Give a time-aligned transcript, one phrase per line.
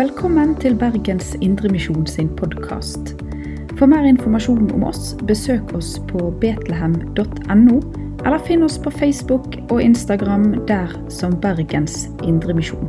[0.00, 3.10] Velkommen til Bergens Indremisjon sin podkast.
[3.76, 7.74] For mer informasjon om oss, besøk oss på betlehem.no,
[8.24, 12.88] eller finn oss på Facebook og Instagram der som Bergens Indremisjon.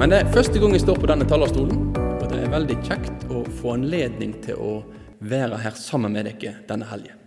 [0.00, 3.28] Men det er første gang jeg står på denne talerstolen, og det er veldig kjekt
[3.28, 4.74] å få anledning til å
[5.20, 7.25] være her sammen med dere denne helgen.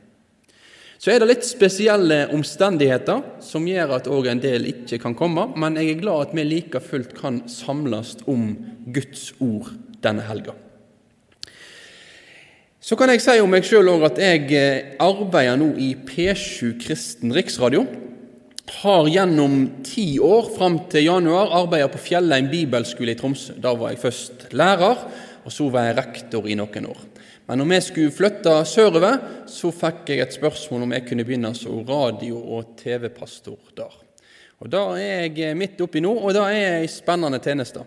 [0.99, 5.45] Så er det litt spesielle omstendigheter som gjør at òg en del ikke kan komme,
[5.55, 8.49] men jeg er glad at vi like fullt kan samles om
[8.91, 9.71] Guds ord
[10.04, 10.57] denne helga.
[12.84, 16.76] Så kan jeg si om meg sjøl òg at jeg eh, arbeider nå i P7
[16.84, 17.85] Kristen Riksradio.
[18.81, 19.55] Har gjennom
[19.87, 23.55] ti år fram til januar arbeidet på Fjellheim bibelskole i Tromsø.
[23.55, 25.07] Da var jeg først lærer,
[25.43, 27.09] og så var jeg rektor i noen år.
[27.50, 29.16] Men når vi skulle flytte sørover,
[29.50, 33.96] så fikk jeg et spørsmål om jeg kunne begynne som radio- og TV-pastor der.
[34.62, 37.82] Og Da er jeg midt oppi nå, og det er ei spennende tjeneste.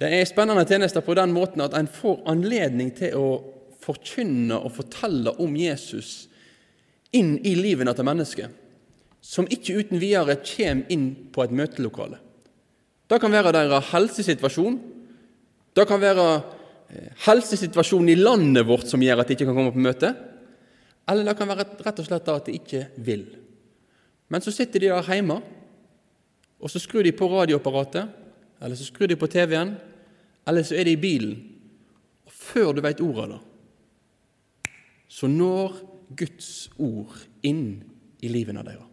[0.00, 3.28] Det er spennende tjeneste på den måten at en får anledning til å
[3.80, 6.26] forkynne og fortelle om Jesus
[7.12, 8.50] inn i livene til mennesker
[9.20, 12.18] som ikke uten videre kommer inn på et møtelokale.
[13.10, 14.78] Det kan være deres helsesituasjon.
[15.76, 16.48] Det kan være eh,
[17.26, 20.10] helsesituasjonen i landet vårt som gjør at de ikke kan komme på møte.
[21.10, 23.24] Eller det kan være rett og slett at de ikke vil.
[24.30, 25.40] Men så sitter de der hjemme,
[26.60, 28.10] og så skrur de på radioapparatet,
[28.60, 29.74] eller så skrur de på TV-en,
[30.46, 31.38] eller så er de i bilen.
[32.28, 33.40] Og før du veit ordet av det,
[35.10, 35.80] så når
[36.14, 37.80] Guds ord inn
[38.22, 38.86] i livene deres.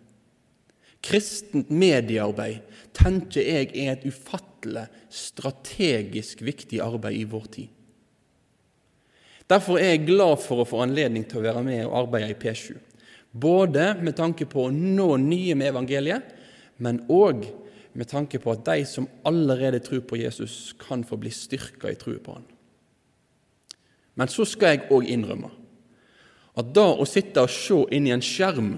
[1.07, 2.65] Kristent mediearbeid
[2.97, 7.76] tenker jeg er et ufattelig strategisk viktig arbeid i vår tid.
[9.47, 12.39] Derfor er jeg glad for å få anledning til å være med og arbeide i
[12.39, 12.75] P7.
[13.31, 16.33] Både med tanke på å nå nye med evangeliet,
[16.83, 17.45] men òg
[17.97, 21.97] med tanke på at de som allerede tror på Jesus, kan få bli styrka i
[21.97, 22.45] troen på han.
[24.17, 25.49] Men så skal jeg òg innrømme
[26.57, 28.71] at da å sitte og se inn i en skjerm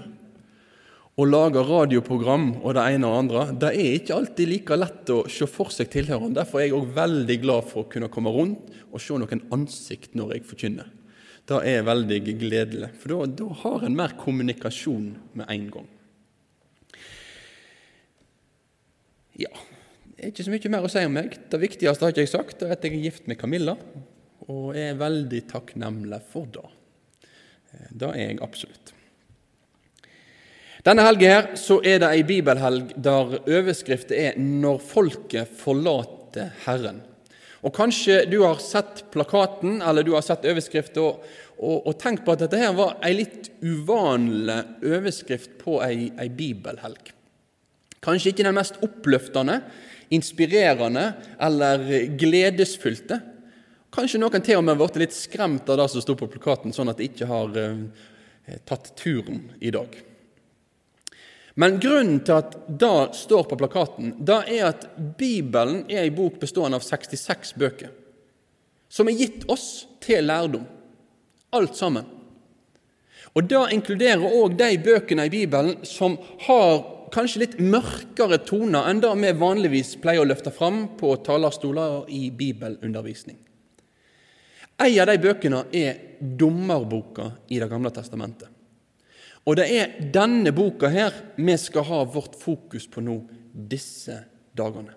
[1.18, 5.18] å lage radioprogram og det ene og andre, det er ikke alltid like lett å
[5.30, 6.38] se for seg tilhørende.
[6.38, 10.14] Derfor er jeg òg veldig glad for å kunne komme rundt og se noen ansikt
[10.18, 10.92] når jeg forkynner.
[11.50, 15.08] Det er veldig gledelig, for da, da har en mer kommunikasjon
[15.40, 15.88] med en gang.
[19.40, 19.50] Ja,
[20.14, 21.34] det er ikke så mye mer å si om meg.
[21.50, 23.74] Det viktigste har ikke jeg sagt, det er at jeg er gift med Camilla,
[24.46, 26.66] og er veldig takknemlig for det.
[27.90, 28.94] Det er jeg absolutt.
[30.80, 37.02] Denne helgen her så er det ei bibelhelg der overskriften er 'Når folket forlater Herren'.
[37.62, 41.20] Og Kanskje du har sett plakaten eller du har sett overskriften og,
[41.58, 46.28] og, og, tenkt på at dette her var ei litt uvanlig overskrift på ei, ei
[46.28, 47.12] bibelhelg.
[48.00, 49.60] Kanskje ikke den mest oppløftende,
[50.08, 51.84] inspirerende eller
[52.16, 53.20] gledesfylte.
[53.92, 56.88] Kanskje noen til og med blitt litt skremt av det som sto på plakaten, sånn
[56.88, 60.09] at de ikke har eh, tatt turen i dag.
[61.60, 64.86] Men grunnen til at det står på plakaten, det er at
[65.18, 67.90] Bibelen er en bok bestående av 66 bøker,
[68.88, 69.66] som er gitt oss
[70.00, 70.64] til lærdom.
[71.52, 72.06] Alt sammen.
[73.34, 76.16] Og Det inkluderer òg de bøkene i Bibelen som
[76.46, 76.80] har
[77.14, 82.30] kanskje litt mørkere toner enn det vi vanligvis pleier å løfte fram på talerstoler i
[82.30, 83.36] bibelundervisning.
[84.80, 88.48] En av de bøkene er Dommerboka i Det gamle testamentet.
[89.48, 93.16] Og det er denne boka her vi skal ha vårt fokus på nå
[93.52, 94.18] disse
[94.56, 94.96] dagene.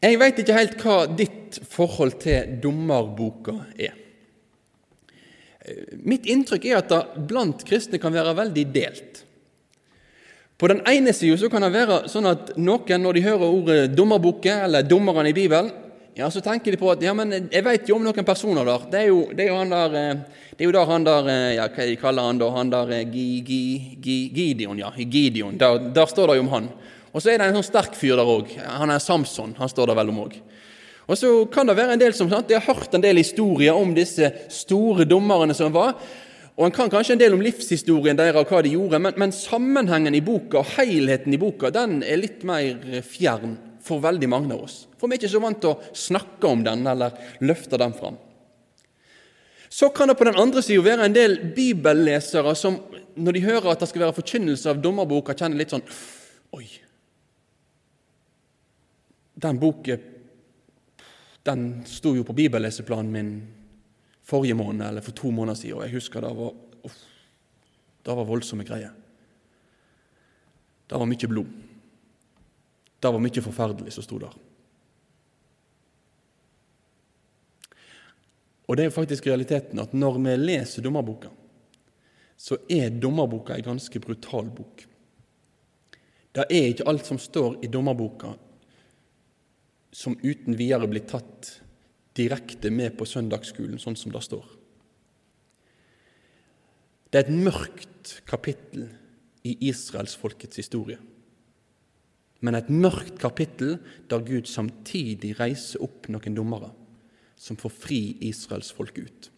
[0.00, 3.96] Jeg veit ikke helt hva ditt forhold til dommerboka er.
[6.08, 9.20] Mitt inntrykk er at det blant kristne kan være veldig delt.
[10.60, 14.56] På den ene sida kan det være sånn at noen, når de hører ordet dommerboke
[14.66, 15.70] eller dommerne i Bibelen,
[16.20, 18.82] ja, så tenker de på at ja, men jeg vet jo om noen personer der.
[18.92, 21.28] Det er jo, det er jo han der eh, det er jo der han der
[21.32, 22.48] eh, ja, Hva de kaller han da?
[22.52, 24.90] Han der eh, Gideon, ja.
[24.98, 25.56] Gideon.
[25.56, 26.66] Der, der, står det jo om han.
[27.14, 28.52] Og så er det en sånn sterk fyr der òg.
[28.82, 29.54] Han er Samson.
[29.56, 30.36] Han står der vel om òg.
[31.08, 33.74] Og så kan det være en del som sant, de har hørt en del historier
[33.74, 35.96] om disse store dommerne som var.
[36.52, 39.32] Og En kan kanskje en del om livshistorien deres og hva de gjorde, men, men
[39.32, 44.54] sammenhengen i boka og helheten i boka den er litt mer fjern for veldig mange
[44.54, 44.82] av oss.
[44.98, 48.18] For vi er ikke så vant til å snakke om den eller løfte den fram.
[49.70, 52.80] Så kan det på den andre sida være en del bibellesere som
[53.14, 55.86] når de hører at det skal være forkynnelse av dommerboka, kjenner litt sånn
[56.58, 56.66] Oi.
[59.40, 59.94] Den boka
[61.46, 63.30] den sto jo på bibelleseplanen min
[64.26, 66.52] forrige måned eller for to måneder siden, og jeg husker det var,
[66.84, 66.98] uff,
[68.04, 68.92] det var voldsomme greier.
[70.90, 71.69] Det var mye blod.
[73.00, 74.34] Det var mye forferdelig som sto der.
[78.70, 81.32] Og det er faktisk realiteten at når vi leser dommerboka,
[82.38, 84.84] så er dommerboka ei ganske brutal bok.
[86.30, 88.36] Det er ikke alt som står i dommerboka
[89.90, 91.56] som uten videre blir tatt
[92.14, 94.46] direkte med på søndagsskolen, sånn som det står.
[97.10, 98.86] Det er et mørkt kapittel
[99.42, 101.00] i Israels folkets historie.
[102.40, 103.76] Men et mørkt kapittel
[104.08, 106.70] der Gud samtidig reiser opp noen dommere
[107.40, 109.30] som får fri Israels folk ut.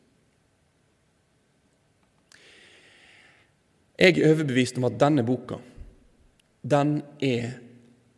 [4.02, 5.60] Jeg er overbevist om at denne boka
[6.62, 7.58] den er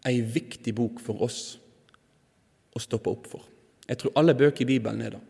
[0.04, 1.56] ei viktig bok for oss
[2.76, 3.44] å stoppe opp for.
[3.88, 5.22] Jeg tror alle bøker i Bibelen er det.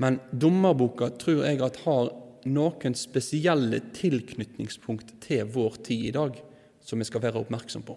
[0.00, 2.10] Men dommerboka tror jeg at har
[2.46, 6.36] noen spesielle tilknytningspunkt til vår tid i dag
[6.84, 7.96] som vi skal være oppmerksom på.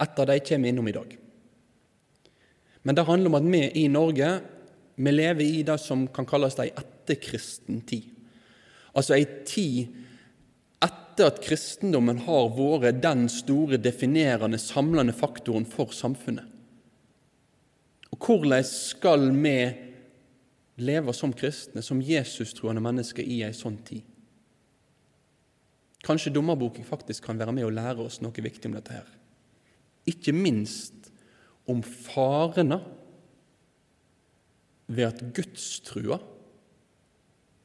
[0.00, 1.16] Et av dem kommer vi innom i dag.
[2.82, 4.28] Men det handler om at vi i Norge
[4.96, 8.08] vi lever i det som kan kalles ei etterkristen tid.
[8.96, 9.92] Altså ei tid
[10.84, 16.48] etter at kristendommen har vært den store, definerende, samlende faktoren for samfunnet.
[18.12, 19.56] Og hvordan skal vi
[20.80, 24.04] leve som kristne, som Jesus-troende mennesker, i ei sånn tid?
[26.06, 29.08] Kanskje dommerboken faktisk kan være med å lære oss noe viktig om dette her.
[30.06, 31.10] Ikke minst
[31.66, 32.78] om farene
[34.86, 36.20] ved at gudstrua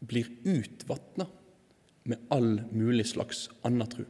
[0.01, 1.27] blir utvatna
[2.09, 4.05] med all mulig slags anna tru.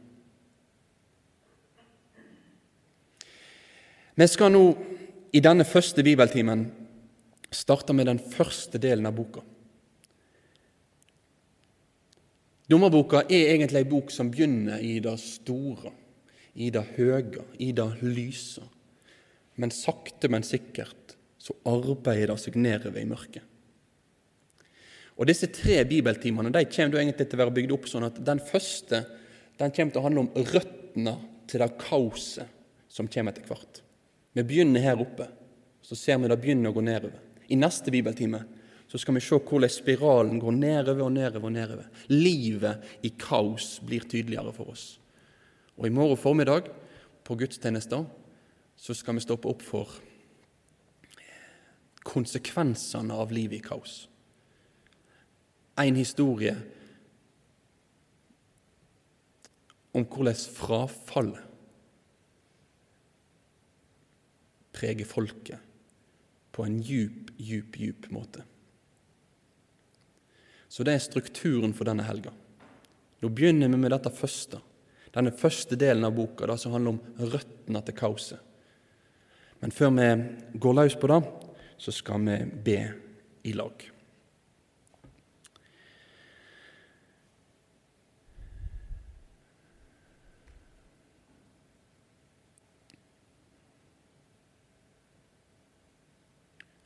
[4.14, 4.64] Vi skal nå
[5.32, 6.66] i denne første bibeltimen
[7.52, 9.44] starte med den første delen av boka.
[12.68, 15.92] Dommerboka er egentlig ei bok som begynner i det store,
[16.54, 18.62] i det høye, i det lyse.
[19.60, 23.48] Men sakte, men sikkert så arbeider det seg nedover i mørket.
[25.18, 28.40] Og Disse tre bibeltimene de kommer egentlig til å være bygd opp sånn at den
[28.42, 29.02] første
[29.60, 31.12] den kommer til å handle om røttene
[31.50, 32.48] til det kaoset
[32.92, 33.82] som kommer etter hvert.
[34.32, 35.28] Vi begynner her oppe,
[35.84, 37.20] så ser vi det begynner å gå nedover.
[37.52, 38.40] I neste bibeltime
[38.88, 41.46] så skal vi se hvordan spiralen går nedover og nedover.
[41.46, 41.86] og nedover.
[42.08, 44.98] Livet i kaos blir tydeligere for oss.
[45.78, 46.68] Og i morgen formiddag
[47.24, 48.04] på gudstjenester
[48.76, 49.98] så skal vi stoppe opp for
[52.02, 54.06] konsekvensene av livet i kaos.
[55.78, 56.54] En historie
[59.92, 61.48] om hvordan frafallet
[64.72, 65.60] preger folket
[66.52, 68.42] på en djup, djup, djup måte.
[70.72, 72.32] Så det er strukturen for denne helga.
[73.22, 74.58] Nå begynner vi med dette første,
[75.12, 78.40] denne første delen av boka, det som handler om røttene til kaoset.
[79.60, 81.22] Men før vi går løs på det,
[81.78, 82.78] så skal vi be
[83.44, 83.88] i lag.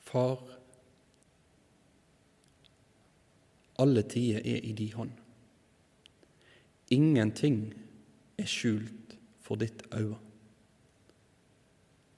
[0.07, 0.43] Far,
[3.79, 5.11] alle tider er i di hånd.
[6.95, 7.86] Ingenting
[8.39, 10.19] er skjult for ditt øye.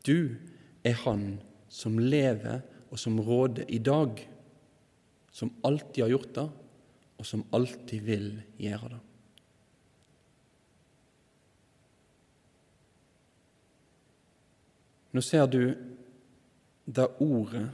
[0.07, 0.37] Du
[0.85, 4.29] er Han som lever og som råder i dag,
[5.33, 6.49] som alltid har gjort det,
[7.19, 9.01] og som alltid vil gjøre det.
[15.13, 15.63] Nå ser du
[16.89, 17.67] det ordet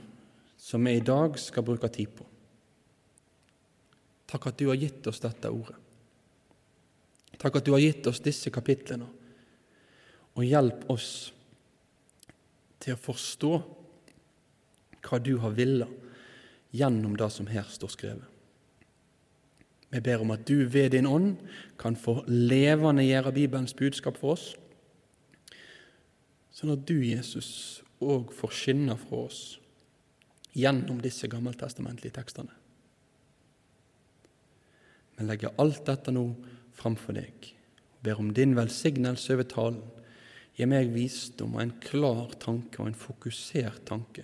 [0.59, 2.27] som vi i dag skal bruke tid på.
[4.31, 5.77] Takk at du har gitt oss dette ordet.
[7.45, 9.05] Takk at du har gitt oss disse kapitlene,
[10.33, 11.09] og hjelp oss
[12.81, 13.51] til å forstå
[15.05, 15.91] hva du har villet
[16.73, 18.31] gjennom det som her står skrevet.
[19.93, 21.37] Vi ber om at du ved din ånd
[21.79, 24.49] kan få levende gjøre Bibelens budskap for oss,
[26.57, 29.43] sånn at du, Jesus, òg får skinne fra oss
[30.57, 32.57] gjennom disse gammeltestamentlige tekstene.
[35.15, 36.25] Vi legger alt dette nå
[36.75, 37.53] framfor deg
[38.05, 39.83] ber om din velsignelse over talen
[40.55, 44.23] Gi meg visdom og en klar tanke og en fokusert tanke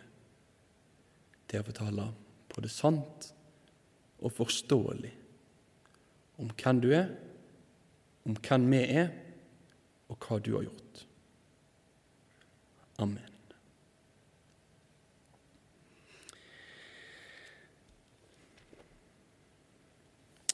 [1.50, 2.04] til å fortelle
[2.52, 3.26] både sant
[4.21, 5.11] og forståelig
[6.40, 7.11] om hvem du er,
[8.25, 9.11] om hvem vi er,
[10.11, 11.02] og hva du har gjort.
[13.02, 13.29] Amen.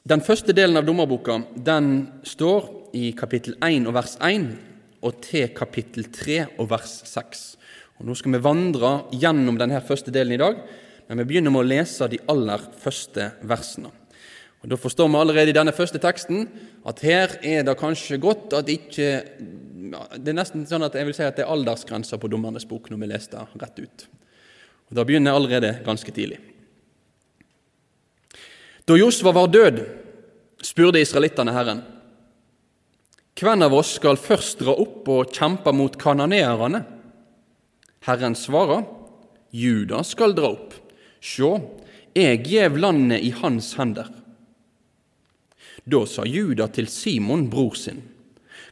[0.07, 1.33] Den første delen av dommerboka
[1.67, 1.87] den
[2.23, 4.45] står i kapittel 1 og vers 1
[5.03, 7.41] og til kapittel 3 og vers 6.
[7.99, 10.61] Og Nå skal vi vandre gjennom denne første delen i dag,
[11.09, 13.91] men vi begynner med å lese de aller første versene.
[14.63, 16.47] Og Da forstår vi allerede i denne første teksten
[16.87, 21.15] at her er det kanskje godt at ikke Det er nesten sånn at jeg vil
[21.15, 24.07] si at det er aldersgrenser på Dommernes bok når vi leser det rett ut.
[24.87, 26.39] Og Da begynner jeg allerede ganske tidlig.
[28.87, 29.81] Da Josva var død,
[30.63, 31.81] spurte israelittene Herren.
[33.35, 36.79] Hvem av oss skal først dra opp og kjempe mot kananeerne?
[38.07, 38.85] Herren svarer,
[39.51, 40.77] Juda skal dra opp.
[41.19, 41.49] Sjå,
[42.15, 44.07] jeg gjev landet i hans hender.
[45.83, 47.99] Da sa Juda til Simon, bror sin,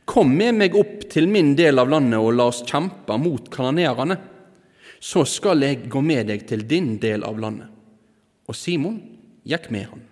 [0.06, 4.16] Kom med meg opp til min del av landet og la oss kjempe mot kananeerne.
[5.02, 7.68] Så skal jeg gå med deg til din del av landet.
[8.46, 9.00] Og Simon
[9.46, 10.04] gikk med han.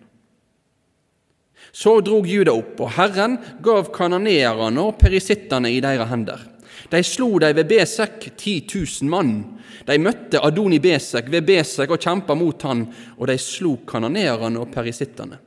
[1.71, 6.41] Så drog Juda opp, og Herren gav kanoneerne og perisittene i deres hender.
[6.91, 9.33] De slo dem ved Besek, ti tusen mann.
[9.87, 12.85] De møtte Adoni Besek ved Besek og kjempa mot han,
[13.17, 15.39] og de slo kanoneerne og perisittene.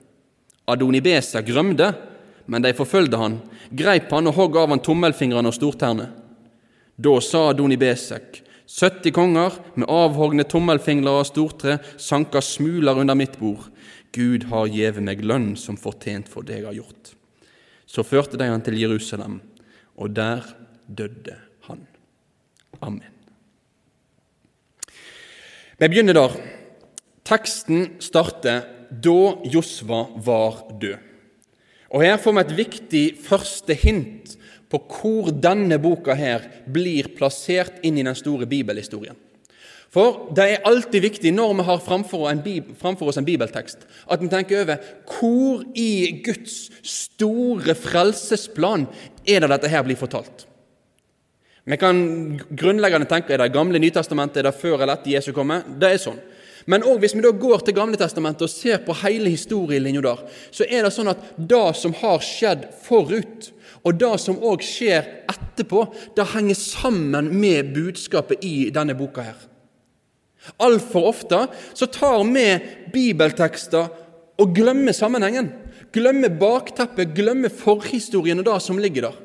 [0.66, 1.92] Adoni Besek rømte,
[2.46, 3.38] men de forfølgde han,
[3.70, 6.08] greip han og hogg av han tommelfingrene og stortærne.
[6.96, 13.38] Da sa Adoni Besek, 70 konger med avhogne tommelfingler og stortre sanka smuler under mitt
[13.38, 13.68] bord.
[14.12, 17.12] Gud har gjeve meg lønn som fortjent for det jeg har gjort.
[17.86, 19.40] Så førte de han til Jerusalem,
[19.96, 20.44] og der
[20.86, 21.36] døde
[21.68, 21.86] han.
[22.80, 23.12] Amen.
[25.76, 26.38] Vi begynner der.
[27.26, 29.20] Teksten starter da
[29.50, 30.96] Josva var død.
[31.94, 34.34] Og Her får vi et viktig første hint
[34.70, 39.16] på hvor denne boka her blir plassert inn i den store bibelhistorien.
[39.92, 42.26] For det er alltid viktig når vi har framfor,
[42.80, 48.88] framfor oss en bibeltekst, at vi tenker over hvor i Guds store frelsesplan
[49.24, 50.46] er det dette her blir fortalt.
[51.66, 51.98] Vi kan
[52.54, 55.62] grunnleggende tenke er det gamle Nytestamentet, er det før eller etter Jesu komme?
[55.80, 56.20] Det er sånn.
[56.66, 60.22] Men også hvis vi da går til Gamle Testamentet og ser på hele historielinja der,
[60.54, 63.52] så er det sånn at det som har skjedd forut,
[63.86, 65.84] og det som òg skjer etterpå,
[66.18, 69.38] det henger sammen med budskapet i denne boka her.
[70.62, 72.46] Altfor ofte så tar vi
[72.94, 73.88] bibeltekster
[74.40, 75.52] og glemmer sammenhengen.
[75.94, 79.22] Glemmer bakteppet, glemmer forhistorien og det som ligger der.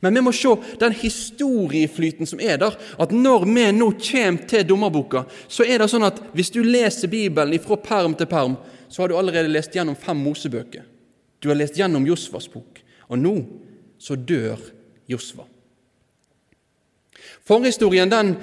[0.00, 2.76] Men vi må se den historieflyten som er der.
[2.98, 7.10] At når vi nå kommer til dommerboka, så er det sånn at hvis du leser
[7.10, 8.56] Bibelen fra perm til perm,
[8.88, 10.86] så har du allerede lest gjennom fem Mosebøker.
[11.40, 12.80] Du har lest gjennom Josvas bok.
[13.10, 13.34] Og nå
[14.00, 14.60] så dør
[15.10, 15.44] Josva.
[17.46, 18.36] Forhistorien den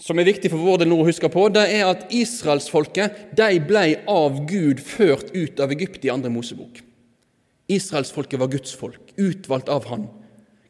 [0.00, 3.84] som er viktig for vår del nå å huske på, det er at israelsfolket ble
[4.08, 6.80] av Gud ført ut av Egypt i andre Mosebok.
[7.70, 10.08] Israelsfolket var Guds folk, utvalgt av Han.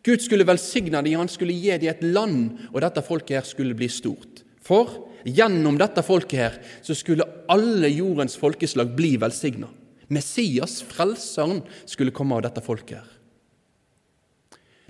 [0.02, 3.76] Gud skulle velsigne dem, han skulle gi dem et land, og dette folket her skulle
[3.76, 4.42] bli stort.
[4.64, 4.88] For
[5.28, 9.68] gjennom dette folket her så skulle alle jordens folkeslag bli velsigna.
[10.10, 13.10] Messias, frelseren, skulle komme av dette folket her.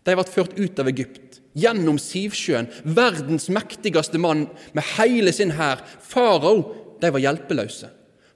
[0.07, 5.83] De ble ført ut av Egypt gjennom Sivsjøen, verdens mektigste mann med hele sin hær,
[6.01, 6.63] farao,
[7.01, 7.91] de var hjelpeløse.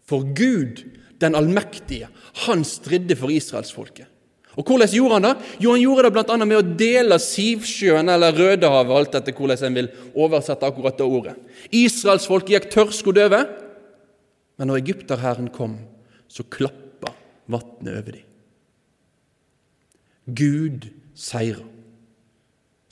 [0.05, 0.83] For Gud,
[1.21, 2.09] den allmektige,
[2.47, 4.11] han stridde for israelsfolket.
[4.55, 5.35] Og Hvordan gjorde han det?
[5.65, 6.37] Jo, Han gjorde det bl.a.
[6.45, 11.35] med å dele Sivsjøen, eller Rødehavet, alt etter hvordan en vil oversette akkurat det ordet.
[11.75, 13.49] Israelsfolket gikk tørrskodd over,
[14.55, 15.75] men når egypterhæren kom,
[16.31, 17.11] så klappa
[17.51, 18.31] vannet over dem.
[20.25, 20.87] Gud
[21.19, 21.74] seira.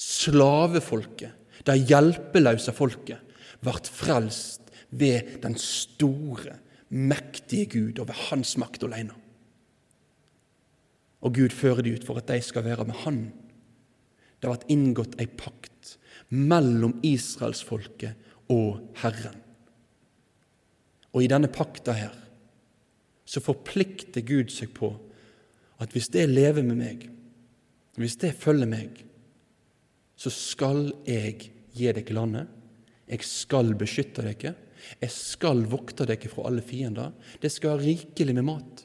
[0.02, 1.34] Slavefolket,
[1.66, 3.20] det hjelpeløse folket,
[3.62, 6.58] ble frelst ved den store,
[6.92, 9.14] mektige Gud og ved hans makt alene.
[11.22, 13.20] Og Gud fører de ut for at de skal være med Han.
[14.42, 15.94] Det ble inngått ei pakt
[16.34, 19.38] mellom israelsfolket og Herren.
[21.12, 22.16] Og i denne pakta her
[23.28, 24.90] så forplikter Gud seg på
[25.80, 27.06] at hvis det lever med meg,
[28.00, 29.04] hvis det følger meg,
[30.22, 31.38] så skal jeg
[31.74, 32.50] gi dere landet.
[33.10, 34.54] Jeg skal beskytte dere.
[35.00, 37.14] Jeg skal vokte dere fra alle fiender.
[37.42, 38.84] Det skal ha rikelig med mat.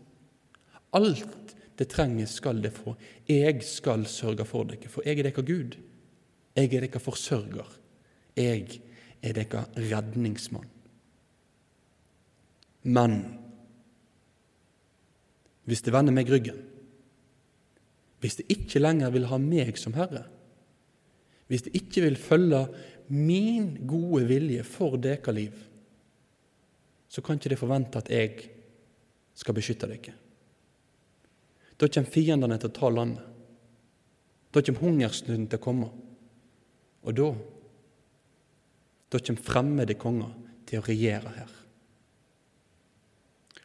[0.97, 2.95] Alt det trenger, skal det få.
[3.29, 5.77] Jeg skal sørge for dere, for jeg er dere Gud.
[6.57, 7.75] Jeg er dere forsørger.
[8.37, 8.79] Jeg
[9.21, 10.71] er dere redningsmann.
[12.87, 13.19] Men
[15.67, 16.57] hvis det vender meg ryggen,
[18.23, 20.23] hvis det ikke lenger vil ha meg som herre,
[21.47, 22.61] hvis de ikke vil følge
[23.13, 25.53] min gode vilje for deres liv,
[27.07, 28.49] så kan ikke de forvente at jeg
[29.37, 30.15] skal beskytte dere.
[31.77, 33.23] Da kommer fiendene til å ta landet.
[34.51, 35.91] Da kommer hungersnøden til å komme.
[37.07, 37.29] Og da
[39.07, 40.33] da kommer fremmede konger
[40.67, 41.51] til å regjere her.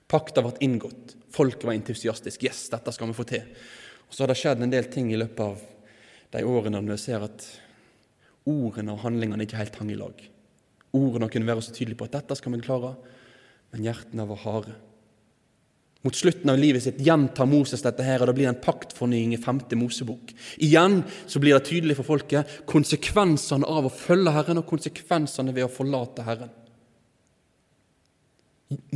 [0.07, 1.17] Pakta ble inngått.
[1.33, 2.47] Folk var entusiastiske.
[2.47, 3.49] Yes, dette skal vi få til.
[4.07, 5.63] Og Så har det skjedd en del ting i løpet av
[6.37, 7.47] de årene når vi ser at
[8.49, 10.23] ordene og handlingene ikke helt hang i lag.
[10.93, 12.95] Ordene kunne være så tydelige på at dette skal vi klare,
[13.73, 14.75] men hjertene var harde.
[16.03, 19.41] Mot slutten av livet sitt gjentar Moses dette her, og det blir en paktfornying i
[19.41, 20.33] femte Mosebok.
[20.59, 25.69] Igjen så blir det tydelig for folket konsekvensene av å følge Herren og konsekvensene ved
[25.69, 26.51] å forlate Herren.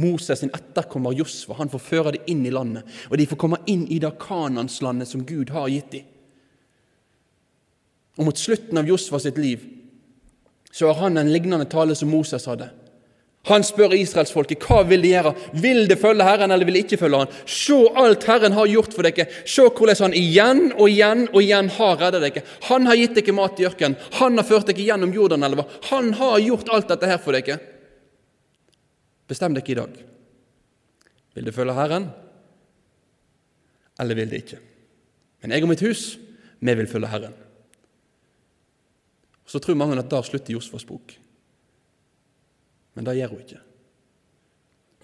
[0.00, 3.62] Moses sin etterkommer Josva han får føre dem inn i landet, og de får komme
[3.71, 6.12] inn i det Kananslandet som Gud har gitt dem.
[8.16, 9.64] Og Mot slutten av Josva sitt liv
[10.76, 12.68] så har han en lignende tale som Moses hadde.
[13.46, 15.32] Han spør israelsfolket hva vil de gjøre.
[15.62, 17.37] Vil de følge Herren, eller vil de ikke følge Han?
[17.46, 19.28] Se alt Herren har gjort for dere.
[19.46, 22.42] Se hvordan Han igjen og igjen og igjen har reddet dere.
[22.66, 23.96] Han har gitt dere mat i ørkenen.
[24.18, 25.64] Han har ført dere gjennom Jordanelva.
[25.92, 27.61] Han har gjort alt dette her for dere.
[29.30, 29.96] Bestem dere i dag.
[31.37, 32.11] Vil de følge Herren,
[34.00, 34.58] eller vil de ikke?
[35.42, 36.04] Men jeg og mitt hus,
[36.61, 37.46] vi vil følge Herren.
[39.47, 41.15] Så tror mange at der slutter Josfas bok.
[42.97, 43.62] Men det gjør hun ikke.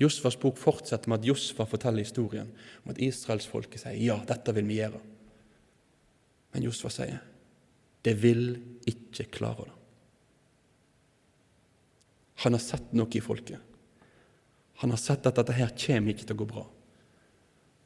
[0.02, 2.48] Josfas bok fortsetter med at Josfa forteller historien
[2.82, 5.00] om at israelsfolket sier ja, dette vil vi gjøre.
[6.52, 7.20] Men Josfa sier
[8.02, 8.56] det vil
[8.88, 9.76] ikke klare det.
[12.42, 13.60] Han har sett noe i folket.
[14.82, 16.64] Han har sett at dette her kommer ikke til å gå bra.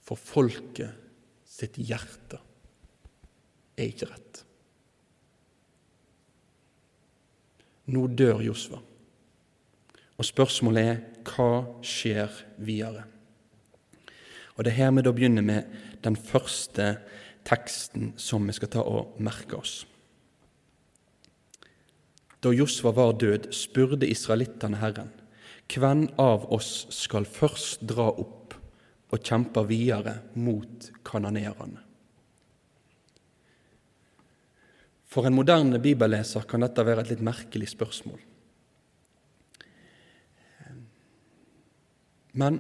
[0.06, 1.04] For folket
[1.44, 2.40] sitt hjerte
[3.76, 4.45] er ikke rett.
[7.86, 8.80] Nå dør Josva.
[10.16, 11.50] Og spørsmålet er hva
[11.84, 13.04] skjer videre?
[14.56, 16.96] Og Det er her vi da begynner med den første
[17.44, 19.84] teksten som vi skal ta og merke oss.
[22.40, 25.12] Da Josva var død, spurte israelittene Herren,
[25.66, 28.54] hvem av oss skal først dra opp
[29.10, 31.85] og kjempe videre mot kanonerene?
[35.16, 38.18] For en moderne bibelleser kan dette være et litt merkelig spørsmål.
[42.36, 42.58] Men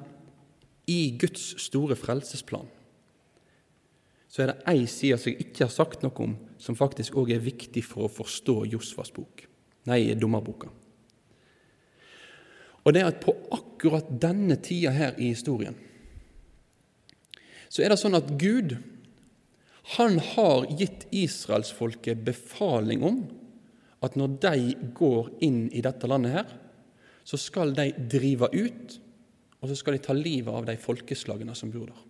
[0.88, 2.70] i Guds store frelsesplan
[4.32, 7.34] så er det ei side som jeg ikke har sagt noe om, som faktisk òg
[7.36, 9.44] er viktig for å forstå Josfas bok,
[9.88, 10.72] nei, dommerboka.
[12.84, 15.76] Og det er at på akkurat denne tida her i historien
[17.68, 18.76] så er det sånn at Gud
[19.94, 23.20] han har gitt israelsfolket befaling om
[24.04, 26.48] at når de går inn i dette landet her,
[27.26, 28.98] så skal de drive ut
[29.66, 32.02] og så skal de ta livet av de folkeslagene som bor der.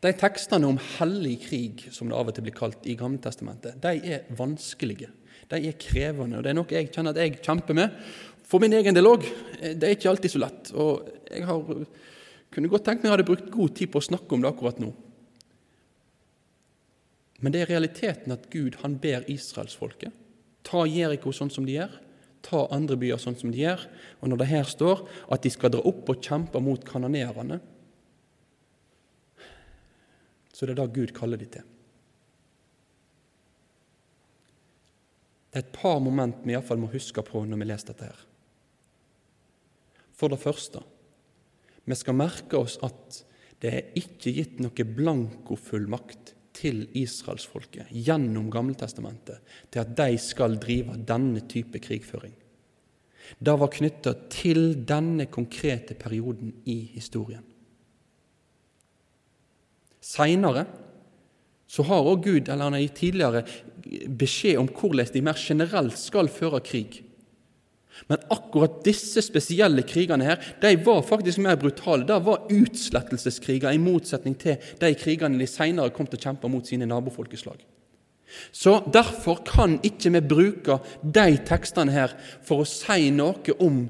[0.00, 4.12] De tekstene om hellig krig, som det av og til blir kalt i Gammeltestamentet, de
[4.14, 5.10] er vanskelige.
[5.50, 7.96] De er krevende, og det er noe jeg kjenner at jeg kjemper med.
[8.48, 9.26] For min egen del òg.
[9.60, 10.70] Det er ikke alltid så lett.
[10.72, 11.84] Og jeg har,
[12.50, 14.50] kunne godt tenkt meg at jeg hadde brukt god tid på å snakke om det
[14.50, 14.90] akkurat nå.
[17.40, 20.16] Men det er realiteten at Gud han ber israelsfolket
[20.66, 21.92] ta Jeriko sånn som de gjør,
[22.44, 23.82] ta andre byer sånn som de gjør.
[24.20, 27.60] Og når det her står at de skal dra opp og kjempe mot kanonerene,
[30.52, 31.68] så det er det Gud kaller de til.
[35.50, 38.10] Det er et par moment vi iallfall må huske på når vi leser dette.
[38.10, 38.26] her.
[40.14, 40.82] For det første,
[41.88, 43.22] vi skal merke oss at
[43.60, 50.96] det er ikke gitt noe blankofullmakt til israelsfolket gjennom Gammeltestamentet til at de skal drive
[51.06, 52.34] denne type krigføring.
[53.38, 57.44] Det var knytta til denne konkrete perioden i historien.
[60.00, 60.64] Seinere
[61.70, 63.44] så har også Gud eller han har gitt tidligere
[64.18, 67.04] beskjed om hvordan de mer generelt skal føre krig.
[68.08, 72.06] Men akkurat disse spesielle krigene her, de var faktisk mer brutale.
[72.08, 76.66] Det var utslettelseskriger, i motsetning til de krigene de senere kom til å kjempe mot
[76.66, 77.60] sine nabofolkeslag.
[78.52, 82.14] Så Derfor kan ikke vi bruke de tekstene her
[82.46, 83.82] for å si noe om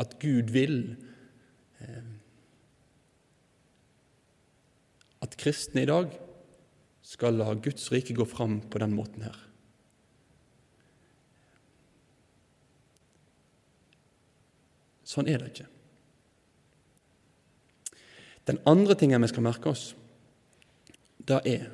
[0.00, 0.78] at Gud vil
[1.78, 2.02] eh,
[5.22, 6.10] At kristne i dag
[7.04, 9.38] skal la Guds rike gå fram på den måten her.
[15.14, 15.68] Sånn er det ikke.
[18.50, 19.92] Den andre tingen vi skal merke oss,
[21.24, 21.70] det er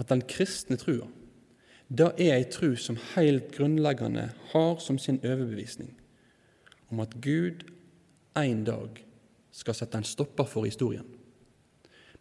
[0.00, 1.08] at den kristne trua,
[1.92, 5.92] det er ei tru som helt grunnleggende har som sin overbevisning
[6.90, 7.66] om at Gud
[8.38, 9.02] en dag
[9.54, 11.06] skal sette en stopper for historien.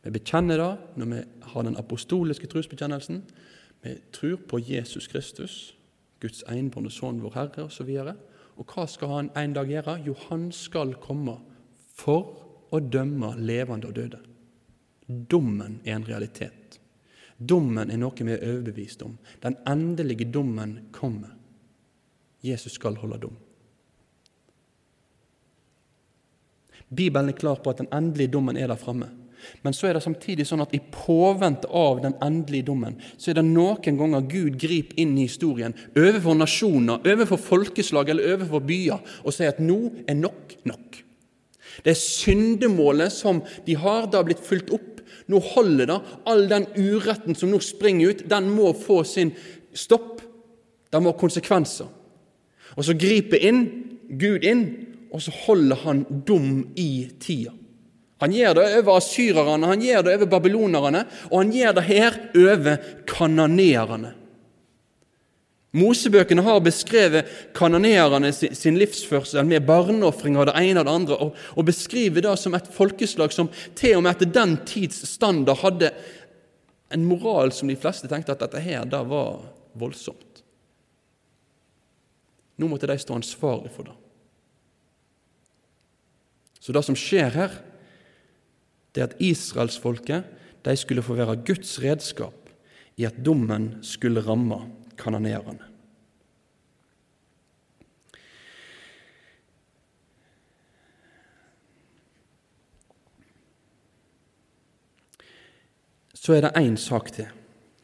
[0.04, 1.22] Vi bekjenner det når vi
[1.54, 3.24] har den apostoliske trosbekjennelsen.
[3.82, 5.74] Vi tror på Jesus Kristus,
[6.24, 7.90] Guds enbårne Sønn, vår Herre, osv.
[8.00, 8.14] Og,
[8.58, 9.98] og hva skal han en dag gjøre?
[10.08, 11.36] Jo, han skal komme
[11.94, 14.22] for å dømme levende og døde.
[15.08, 16.80] Dommen er en realitet.
[17.38, 19.18] Dommen er noe vi er overbevist om.
[19.44, 21.34] Den endelige dommen kommer.
[22.44, 23.36] Jesus skal holde dom.
[26.94, 29.10] Bibelen er klar på at den endelige dommen er der framme.
[29.64, 33.40] Men så er det samtidig sånn at i påvente av den endelige dommen, så er
[33.40, 39.18] det noen ganger Gud griper inn i historien overfor nasjoner, overfor folkeslag eller overfor byer
[39.24, 41.02] og sier at nå er nok nok.
[41.84, 45.02] Det syndemålet som de har, det har blitt fulgt opp.
[45.32, 46.00] Nå holder det.
[46.30, 49.34] All den uretten som nå springer ut, den må få sin
[49.74, 50.22] stopp.
[50.94, 51.90] Det må ha konsekvenser.
[52.78, 53.64] Og så griper inn,
[54.14, 54.66] Gud inn
[55.14, 57.54] og så holder han dum i tida.
[58.24, 62.20] Han gjør det over asyrerne, han gjør det over babylonerne, og han gjør det her
[62.40, 62.78] over
[63.10, 64.14] kananeerne.
[65.74, 71.18] Mosebøkene har beskrevet kananeerne sin livsførsel med barneofringer og det ene og det andre,
[71.58, 75.90] og, beskriver det som et folkeslag som til og med etter den tids standard hadde
[76.94, 79.42] en moral som de fleste tenkte at dette her da var
[79.82, 80.44] voldsomt.
[82.62, 83.98] Nå måtte de stå ansvarlig for det.
[86.64, 87.60] Så det som skjer her,
[88.94, 90.24] det at israelsfolket
[90.80, 92.50] skulle få være Guds redskap
[92.98, 94.62] i at dommen skulle ramme
[94.98, 95.74] kanonerene.
[106.24, 107.28] Så er det én sak til.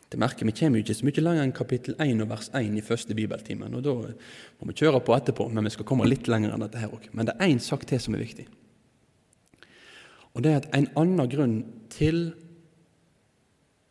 [0.09, 2.81] Det merker Vi kommer ikke så mye lenger enn kapittel 1 og vers 1 i
[2.81, 3.73] første bibeltimen.
[3.75, 6.79] og Da må vi kjøre på etterpå, men vi skal komme litt lenger enn dette
[6.79, 7.09] her òg.
[7.11, 8.47] Men det er én sak til som er viktig.
[10.39, 11.55] Og det er at en annen grunn
[11.91, 12.29] til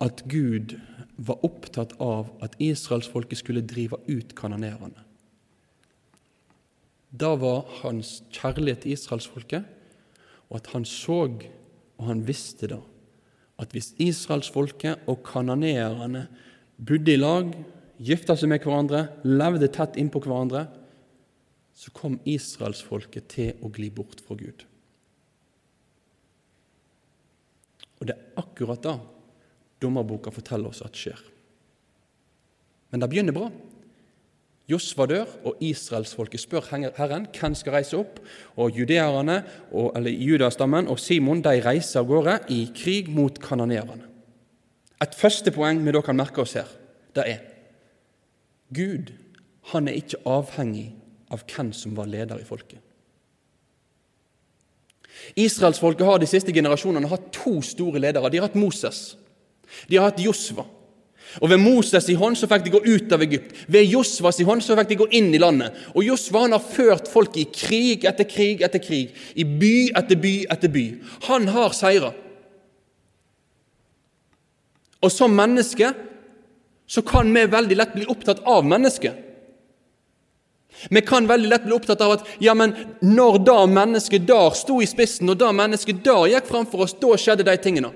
[0.01, 0.79] at Gud
[1.21, 5.03] var opptatt av at israelsfolket skulle drive ut kanonerene.
[7.13, 9.67] Da var hans kjærlighet til israelsfolket,
[10.49, 11.19] og at han så,
[12.01, 12.81] og han visste da,
[13.61, 16.25] at hvis israelsfolket og kanonerene
[16.81, 17.53] bodde i lag,
[18.01, 20.65] gifta seg med hverandre, levde tett innpå hverandre,
[21.77, 24.65] så kom israelsfolket til å gli bort fra Gud.
[27.99, 28.99] Og det er akkurat det
[29.83, 31.19] dommerboka forteller oss at skjer.
[32.91, 33.51] Men det begynner bra.
[34.69, 38.19] Josva dør, og israelsfolket spør Herren hvem skal reise opp.
[38.61, 39.41] Og judeerne,
[39.73, 44.05] eller judastammen og Simon de reiser av gårde i krig mot kanonerene.
[44.99, 46.69] Et første poeng vi da kan merke oss her,
[47.15, 47.45] det er
[48.75, 49.13] Gud
[49.73, 50.91] han er ikke avhengig
[51.33, 52.81] av hvem som var leder i folket.
[55.39, 58.31] Israelsfolket har de siste generasjonene hatt to store ledere.
[58.31, 59.17] De har hatt Moses.
[59.89, 60.65] De har hatt Josva.
[61.43, 63.53] Og Ved Moses i hånd så fikk de gå ut av Egypt.
[63.69, 65.77] Ved Josvas i hånd så fikk de gå inn i landet.
[65.93, 70.17] Og Josva han har ført folk i krig etter krig etter krig, i by etter
[70.17, 70.87] by etter by.
[71.29, 72.15] Han har seira.
[75.05, 75.93] Og som menneske
[76.89, 79.28] så kan vi veldig lett bli opptatt av mennesket.
[80.91, 84.79] Vi kan veldig lett bli opptatt av at ja, men når da mennesket der sto
[84.83, 87.91] i spissen, når da mennesket der gikk framfor oss, da skjedde de tingene.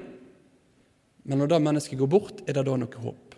[1.23, 3.37] Men når da mennesket går bort, er det da noe håp?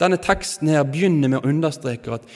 [0.00, 2.26] Denne teksten her begynner med å understreke at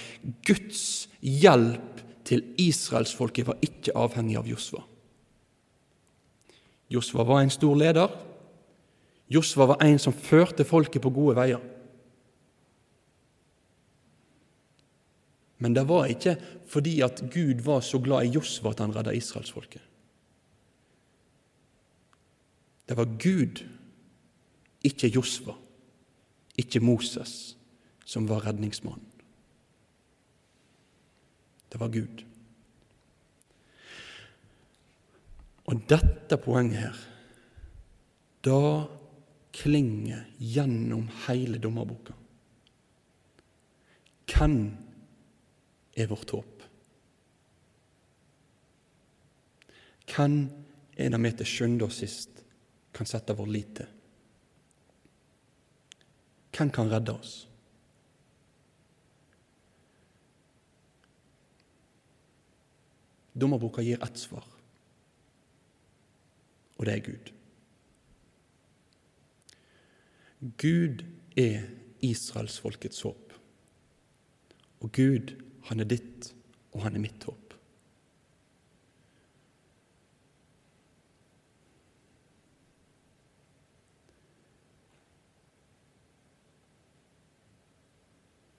[0.46, 4.82] Guds hjelp til israelsfolket var ikke avhengig av Josva.
[6.92, 8.12] Josva var en stor leder.
[9.28, 11.60] Josva var en som førte folket på gode veier.
[15.58, 16.36] Men det var ikke
[16.70, 19.82] fordi at Gud var så glad i Josva at han redda israelsfolket.
[22.88, 23.64] Det var Gud,
[24.84, 25.52] ikke Josva,
[26.56, 27.56] ikke Moses,
[28.06, 29.04] som var redningsmannen.
[31.68, 32.24] Det var Gud.
[35.68, 37.00] Og dette poenget her,
[38.46, 38.60] da
[39.52, 42.14] klinger gjennom hele dommerboka.
[44.32, 44.87] Hvem
[45.98, 46.64] er vårt håp.
[50.08, 50.38] Hvem
[50.96, 52.42] er det vi til sjuende og sist
[52.94, 53.90] kan sette vår lit til?
[56.54, 57.34] Hvem kan redde oss?
[63.38, 64.46] Dommerboka gir ett svar,
[66.78, 67.28] og det er Gud.
[70.58, 71.04] Gud
[71.38, 71.68] er
[72.02, 73.32] israelsfolkets håp.
[74.80, 75.36] Og Gud,
[75.68, 76.32] han er ditt,
[76.72, 77.48] og han er mitt håp.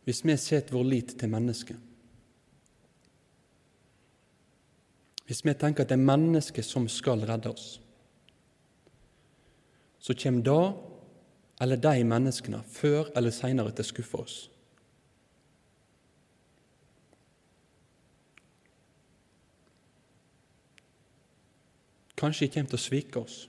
[0.09, 1.85] Hvis vi setter vår lit til mennesket
[5.29, 7.75] Hvis vi tenker at det er mennesket som skal redde oss,
[10.01, 10.61] så kommer da
[11.61, 14.37] eller de menneskene før eller seinere til å skuffe oss.
[22.19, 23.39] Kanskje de kommer til å svike oss.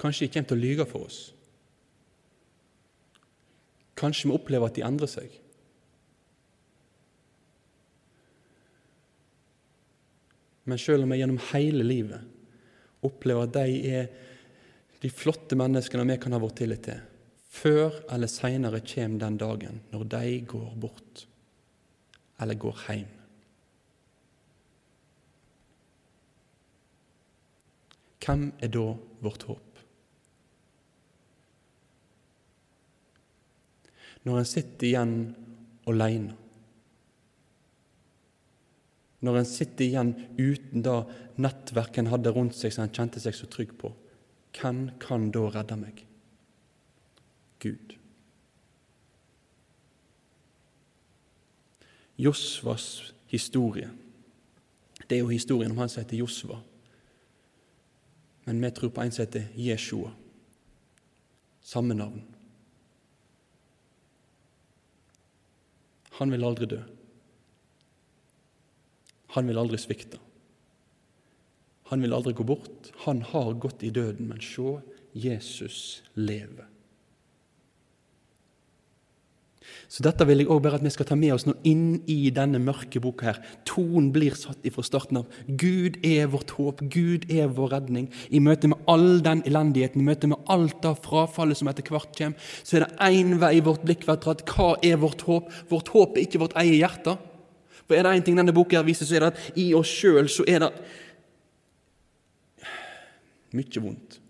[0.00, 1.22] Kanskje de kommer til å lyge for oss.
[3.98, 5.40] Kanskje vi opplever at de endrer seg.
[10.64, 14.06] Men selv om vi gjennom hele livet opplever at de er
[15.02, 17.02] de flotte menneskene vi kan ha vår tillit til,
[17.52, 21.26] før eller seinere kommer den dagen når de går bort
[22.40, 23.13] eller går hjem.
[28.24, 28.86] Hvem er da
[29.20, 29.80] vårt håp?
[34.24, 35.18] Når en sitter igjen
[35.90, 36.36] aleine,
[39.24, 40.96] når en sitter igjen uten det
[41.40, 43.92] nettverket en hadde rundt seg som en kjente seg så trygg på,
[44.56, 46.04] hvem kan da redde meg?
[47.64, 47.96] Gud.
[52.20, 53.88] Josvas historie.
[55.08, 56.60] Det er jo historien om han som heter Josva.
[58.44, 60.12] Men vi tror på en som heter Jeshua.
[61.60, 62.22] Samme navn.
[66.18, 66.82] Han vil aldri dø.
[69.34, 70.20] Han vil aldri svikte.
[71.90, 72.92] Han vil aldri gå bort.
[73.06, 74.78] Han har gått i døden, men se,
[75.12, 76.68] Jesus lever.
[79.88, 82.30] Så Dette vil jeg også bare at vi skal ta med oss nå inn i
[82.34, 83.26] denne mørke boka.
[83.26, 83.40] her.
[83.68, 85.26] Tonen blir satt ifra starten av.
[85.46, 88.08] Gud er vårt håp, Gud er vår redning.
[88.30, 92.16] I møte med all den elendigheten, i møte med alt det frafallet som etter hvert
[92.16, 94.44] kommer, så er det én vei vårt blikk blir dratt.
[94.48, 95.52] Hva er vårt håp?
[95.70, 97.16] Vårt håp er ikke vårt eget hjerte.
[97.86, 100.28] For er det én ting denne boka viser, så er det at i oss sjøl
[100.32, 100.72] så er det
[103.54, 104.20] mye vondt.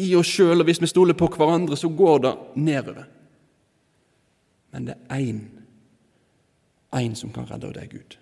[0.00, 3.19] I oss sjøl, og hvis vi stoler på hverandre, så går det nedover.
[4.72, 5.40] Men det er én,
[6.94, 8.16] én som kan redde, og det er Gud.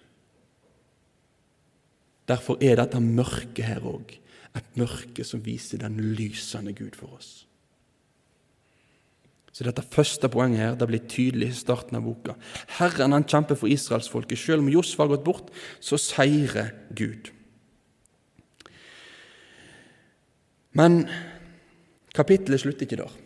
[2.29, 4.19] Derfor er dette mørket her òg
[4.57, 7.45] et mørke som viser den lysende Gud for oss.
[9.53, 12.37] Så dette første poenget her, det blir tydelig i starten av boka.
[12.79, 14.39] Herren han kjemper for israelsfolket.
[14.39, 15.49] Selv om Josfa har gått bort,
[15.83, 17.33] så seirer Gud.
[20.79, 21.01] Men
[22.15, 23.17] kapittelet slutter ikke der.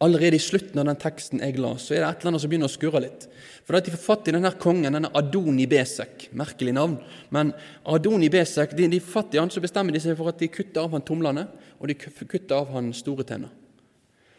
[0.00, 2.50] Allerede i slutten av den teksten jeg la, så er det et eller annet som
[2.52, 3.24] begynner å skurre litt.
[3.66, 6.94] For da de får fatt i denne kongen, denne Adoni Besek, merkelig navn,
[7.34, 7.50] men
[7.90, 10.84] Adoni Besek, de, de fatt i han, så bestemmer de seg for at de kutter
[10.84, 11.48] av han tomlene,
[11.82, 13.50] og de kutter av han store tenner.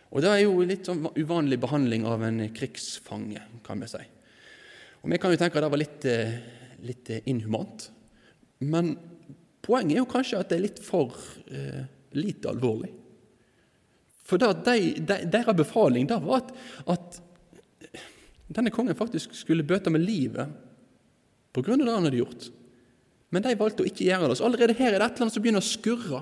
[0.09, 4.01] Og Det er jo litt sånn uvanlig behandling av en krigsfange, kan vi si.
[5.03, 6.39] Og Vi kan jo tenke at det var litt, eh,
[6.87, 7.89] litt eh, inhumant.
[8.59, 8.95] Men
[9.61, 11.13] poenget er jo kanskje at det er litt for
[11.51, 11.83] eh,
[12.17, 12.91] lite alvorlig.
[14.29, 16.53] For da, de, de, deres befaling da var at,
[16.95, 17.19] at,
[18.49, 22.49] denne kongen faktisk skulle bøte med livet av det han hadde gjort.
[23.33, 24.37] Men de valgte å ikke gjøre det.
[24.39, 26.21] Så allerede her er det et eller annet som begynner å skurre.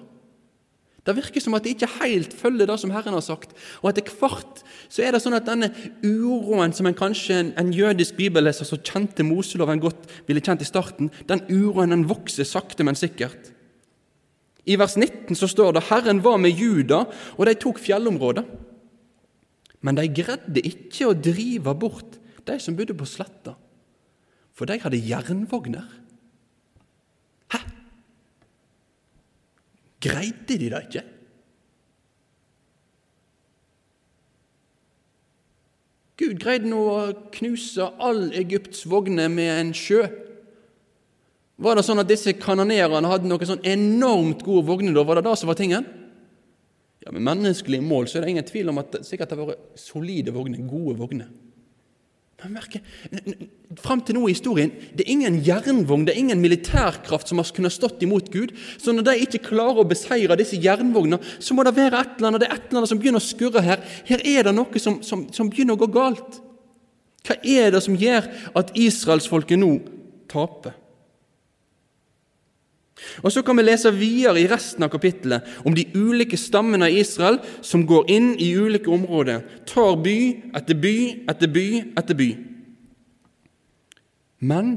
[1.08, 3.54] Det virker som at de ikke helt følger det som Herren har sagt.
[3.80, 5.70] Og etter hvert så er det sånn at denne
[6.04, 10.68] uroen som en kanskje en, en jødisk bibelleser som kjente Moseloven godt, ville kjent i
[10.68, 13.54] starten, den uroen den vokser sakte, men sikkert.
[14.68, 17.06] I vers 19 så står det Herren var med Juda,
[17.38, 18.44] og de tok fjellområdet.
[19.82, 23.56] Men de greide ikke å drive bort de som bodde på sletta,
[24.56, 25.86] for de hadde jernvogner.
[27.54, 27.62] Hæ?
[30.04, 31.06] Greide de det ikke?
[36.18, 37.02] Gud greide nå å
[37.36, 40.08] knuse all Egypts vogner med en sjø.
[41.58, 44.94] Var det sånn at disse kanonerene hadde noen sånn enormt gode vogner?
[44.94, 45.06] da?
[45.08, 45.88] Var det det som var tingen?
[47.02, 49.80] Ja, Med menneskelige mål så er det ingen tvil om at det sikkert har vært
[49.80, 51.30] solide vogner, gode vogner.
[52.44, 52.84] Men merke,
[53.82, 57.50] Fram til nå i historien det er ingen jernvogn, det er ingen militærkraft som har
[57.56, 58.54] kunnet stått imot Gud.
[58.78, 62.30] Så når de ikke klarer å beseire disse jernvognene, så må det være et eller
[62.30, 63.82] annet, det er et eller annet som begynner å skurre her.
[64.06, 66.38] Her er det noe som, som, som begynner å gå galt.
[67.26, 68.30] Hva er det som gjør
[68.62, 69.72] at israelsfolket nå
[70.30, 70.78] taper?
[73.24, 76.98] Og Så kan vi lese videre i resten av kapittelet om de ulike stammene av
[76.98, 80.20] Israel som går inn i ulike områder, tar by
[80.58, 80.98] etter by
[81.30, 81.68] etter by
[81.98, 82.30] etter by.
[84.40, 84.76] Men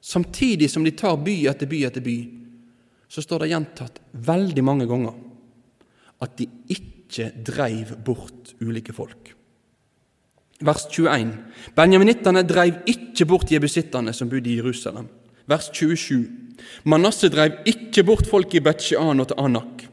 [0.00, 2.18] samtidig som de tar by etter by etter by,
[3.10, 5.16] så står det gjentatt veldig mange ganger
[6.22, 9.32] at de ikke dreiv bort ulike folk.
[10.60, 11.32] Vers 21.
[11.76, 15.08] Benjaminittene dreiv ikke bort jebusittene som bodde i Jerusalem.
[15.48, 16.49] Vers 27.
[16.84, 19.84] Manasseh dreiv ikke bort folk i Betsjean og til Anak.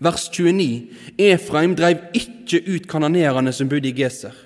[0.00, 0.88] Vers 29.
[1.20, 4.36] Efraim dreiv ikke ut kanonerene som bodde i Geser.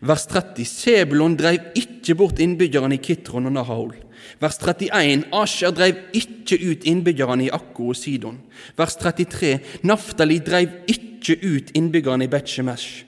[0.00, 0.64] Vers 30.
[0.66, 3.92] Sebulon dreiv ikke bort innbyggerne i Kitron og Nahaol.
[4.40, 5.26] Vers 31.
[5.36, 8.40] Asher dreiv ikke ut innbyggerne i Akko og Sidon.
[8.78, 9.58] Vers 33.
[9.86, 13.04] Naftali dreiv ikke ut innbyggerne i Bet-Shemesh.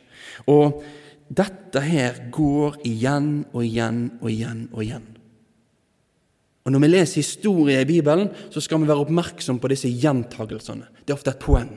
[0.50, 0.84] Og
[1.32, 5.13] dette her går igjen og igjen og igjen og igjen.
[6.64, 10.87] Og Når vi leser historie i Bibelen, så skal vi være oppmerksom på disse gjentagelsene.
[11.05, 11.74] Det er ofte et poeng.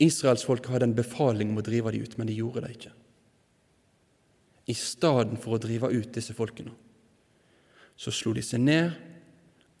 [0.00, 2.94] Israelsfolket hadde en befaling om å drive dem ut, men de gjorde det ikke.
[4.72, 6.72] I stedet for å drive ut disse folkene,
[8.00, 8.96] så slo de seg ned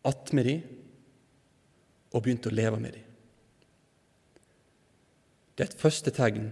[0.04, 0.60] attmed dem
[2.12, 3.06] og begynte å leve med dem.
[5.56, 6.50] Det er et første tegn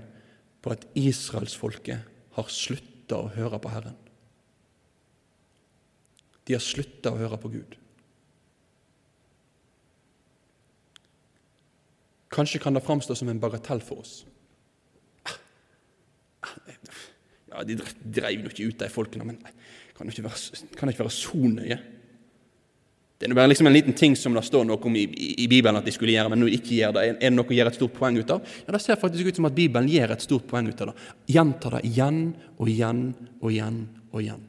[0.64, 3.96] på at israelsfolket har slutta å høre på Herren.
[6.48, 7.76] De har slutta å høre på Gud.
[12.32, 14.22] Kanskje kan det framstå som en bagatell for oss.
[17.48, 19.38] Ja, De dreiv jo ikke ut de folkene, men
[19.96, 21.78] kan det ikke være, kan det ikke være så nøye?
[23.18, 25.46] Det er bare liksom en liten ting som det står noe om i, i, i,
[25.50, 27.06] Bibelen at de skulle gjøre, men nå ikke gjør det.
[27.08, 28.52] Er det noe å gjøre et stort poeng ut av?
[28.62, 31.08] Ja, Det ser faktisk ut som at Bibelen gjør et stort poeng ut av det.
[31.34, 32.20] Gjentar det igjen
[32.60, 33.02] og igjen
[33.40, 33.82] og igjen
[34.12, 34.47] og igjen.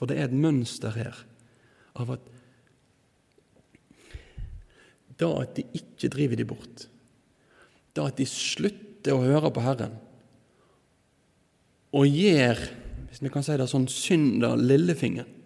[0.00, 1.16] For det er et mønster her
[2.00, 2.28] av at
[5.20, 6.86] da at de ikke driver de bort,
[7.92, 9.98] da at de slutter å høre på Herren
[11.92, 12.62] og gjør,
[13.10, 15.36] hvis vi kan si det sånn, synder lillefingeren,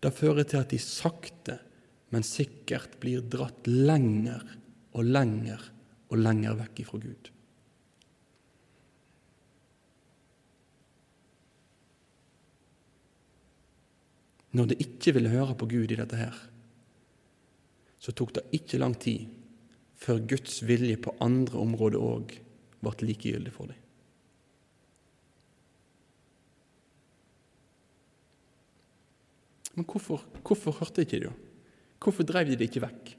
[0.00, 1.56] det fører til at de sakte,
[2.12, 4.44] men sikkert blir dratt lenger
[4.96, 5.62] og lenger
[6.10, 7.28] og lenger vekk ifra Gud.
[14.56, 16.34] Når det ikke ville høre på Gud i dette her,
[18.00, 19.28] så tok det ikke lang tid
[20.00, 22.34] før Guds vilje på andre områder òg
[22.80, 23.78] ble likegyldig for dem.
[29.76, 31.34] Men hvorfor, hvorfor hørte ikke de da?
[32.00, 33.14] Hvorfor drev de det ikke vekk?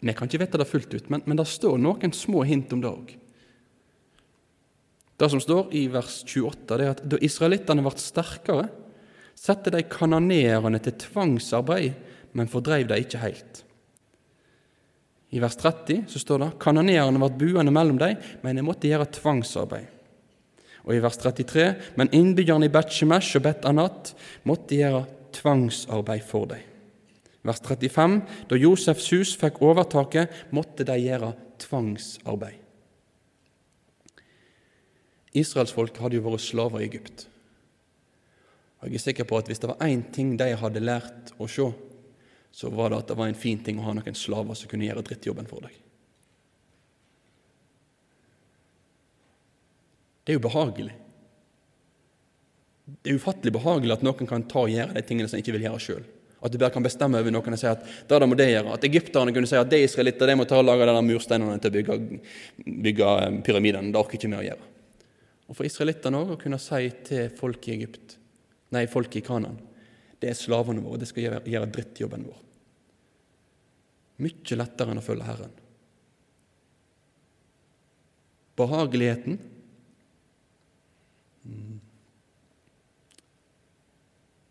[0.00, 2.82] Vi kan ikke vite det fullt ut, men, men det står noen små hint om
[2.82, 3.12] det òg.
[5.20, 8.70] Det som står i vers 28, det er at da israelittene ble sterkere,
[9.40, 11.96] sette de kananeerne til tvangsarbeid,
[12.36, 13.62] men fordreiv de ikke helt.
[15.30, 19.08] I vers 30 så står det kananeerne ble buende mellom dem, men de måtte gjøre
[19.14, 19.86] tvangsarbeid.
[20.84, 21.66] Og i vers 33
[22.00, 24.14] men innbyggerne i Bet-Shemesh og Bet-Anat
[24.48, 25.04] måtte gjøre
[25.36, 26.66] tvangsarbeid for dem.
[27.46, 28.18] Vers 35
[28.50, 32.58] da Josefs hus fikk overtaket, måtte de gjøre tvangsarbeid.
[35.40, 37.29] Israelsfolket hadde jo vært slaver i Egypt.
[38.80, 41.48] Og Jeg er sikker på at hvis det var én ting de hadde lært å
[41.50, 41.68] se,
[42.50, 44.88] så var det at det var en fin ting å ha noen slaver som kunne
[44.88, 45.74] gjøre drittjobben for deg.
[50.24, 50.94] Det er jo behagelig.
[52.90, 55.54] Det er ufattelig behagelig at noen kan ta og gjøre de tingene som de ikke
[55.58, 56.04] vil gjøre sjøl.
[56.40, 58.76] At du bare kan bestemme over noen og si at det, det må det gjøre.
[58.76, 61.70] At egypterne kunne si at det israelitter de må ta og lage de mursteinene til
[61.70, 61.98] å bygge,
[62.86, 63.92] bygge eh, pyramidene.
[63.92, 64.70] Det orker ikke vi å gjøre.
[65.50, 68.16] Og for israelittene òg å kunne si til folk i Egypt
[68.74, 69.58] nei, folk i Kanan.
[70.20, 71.00] Det er slavene våre.
[71.00, 72.40] Det skal gjøre, gjøre drittjobben vår.
[74.20, 75.54] Mykje lettere enn å følge Herren.
[78.60, 79.38] Behageligheten
[81.48, 81.78] mm.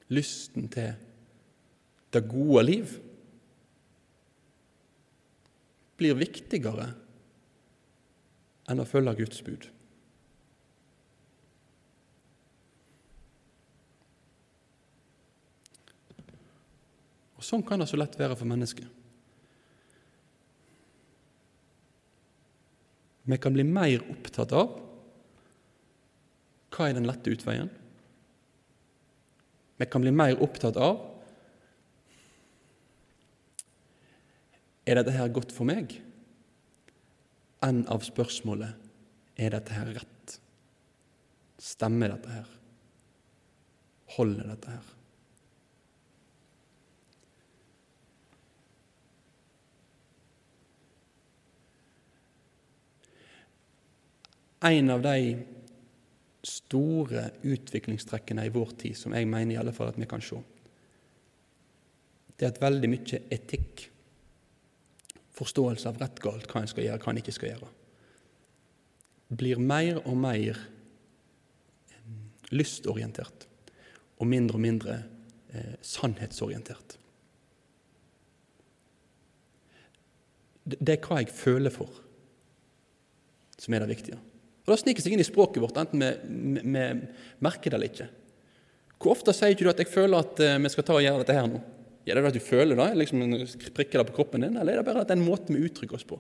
[0.10, 0.96] Lysten til
[2.10, 2.96] det gode liv
[6.00, 6.88] blir viktigere
[8.70, 9.68] enn å følge Guds bud.
[17.50, 18.86] Sånn kan det så lett være for mennesket.
[23.30, 24.76] Vi kan bli mer opptatt av
[26.74, 27.70] hva er den lette utveien.
[29.80, 31.02] Vi kan bli mer opptatt av
[34.90, 35.94] er dette her godt for meg,
[37.66, 40.38] enn av spørsmålet er dette her rett.
[41.62, 42.56] Stemmer dette her?
[44.16, 44.96] Holder dette her?
[54.66, 55.38] En av de
[56.44, 60.40] store utviklingstrekkene i vår tid som jeg mener i alle fall at vi kan se,
[62.40, 63.86] det er at veldig mye etikk,
[65.36, 67.72] forståelse av rett galt, hva en skal gjøre, hva en ikke skal gjøre,
[69.40, 70.60] blir mer og mer
[72.52, 73.46] lystorientert
[74.20, 74.96] og mindre og mindre
[75.54, 76.98] eh, sannhetsorientert.
[80.70, 81.94] Det er hva jeg føler for,
[83.60, 84.20] som er det viktige.
[84.70, 86.04] Og Det sniker seg inn i språket vårt, enten
[86.70, 86.86] vi,
[87.42, 88.10] merker det eller ikke.
[89.00, 91.24] Hvor ofte sier ikke du at 'jeg føler at eh, vi skal ta og gjøre
[91.24, 91.62] dette her nå'?
[92.06, 93.22] Er det at du føler det, liksom
[93.74, 95.66] prikker det på kroppen din, eller er det bare at det er en måte vi
[95.66, 96.20] uttrykker oss på?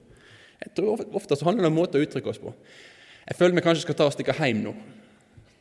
[0.59, 2.53] Jeg tror Ofte så handler det om en måte å uttrykke oss på.
[3.27, 4.73] Jeg føler vi kanskje skal ta og stikke hjem nå.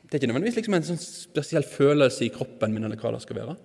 [0.08, 3.22] Det er ikke nødvendigvis liksom en sånn spesiell følelse i kroppen min, eller hva det
[3.22, 3.56] skal være.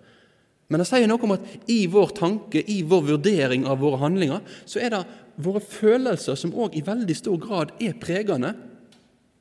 [0.71, 4.43] Men det sier noe om at i vår tanke, i vår vurdering av våre handlinger,
[4.65, 5.03] så er det
[5.43, 8.53] våre følelser som òg i veldig stor grad er pregende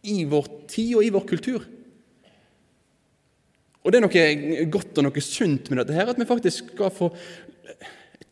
[0.02, 1.66] i vår tid og i vår kultur.
[3.82, 6.92] Og det er noe godt og noe sunt med dette her, at vi faktisk skal
[6.94, 7.10] få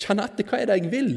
[0.00, 1.12] kjenne etter hva er det jeg vil.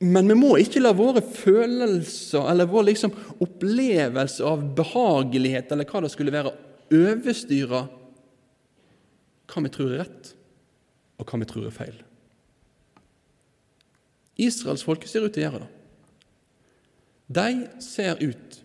[0.00, 3.12] Men vi må ikke la våre følelser eller vår liksom
[3.44, 6.54] opplevelse av behagelighet eller hva det skulle være,
[6.96, 7.82] overstyre
[9.50, 10.32] hva vi tror er rett,
[11.20, 11.98] og hva vi tror er feil.
[14.40, 15.70] Israels folke ser ut til å gjøre det.
[17.30, 18.56] De ser ut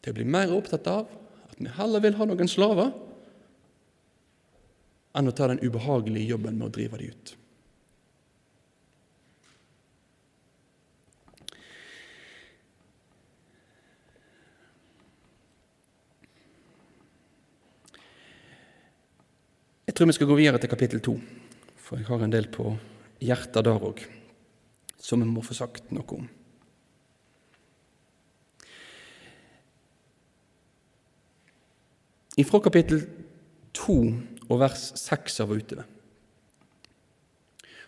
[0.00, 1.10] til å bli mer opptatt av
[1.44, 2.94] at vi heller vil ha noen slaver,
[5.16, 7.34] enn å ta den ubehagelige jobben med å drive dem ut.
[19.86, 21.18] Jeg tror vi skal gå videre til kapittel to,
[21.80, 22.72] for jeg har en del på
[23.24, 24.02] hjertet der òg
[25.00, 26.26] som vi må få sagt noe om.
[32.36, 33.06] Ifra kapittel
[33.72, 33.94] 2
[34.50, 35.84] og vers 6 av og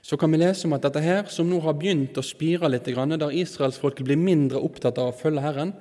[0.08, 2.86] så kan vi lese om at dette her, som nå har begynt å spire litt,
[2.86, 5.74] der israelsfolket blir mindre opptatt av å følge Herren,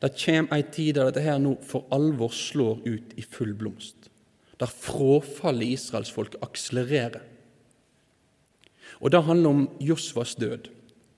[0.00, 4.08] det kommer ei tid der dette her nå for alvor slår ut i full blomst.
[4.56, 7.20] Der frafallet i israelsfolket akselererer.
[9.04, 10.70] Og Det handler om Josvas død,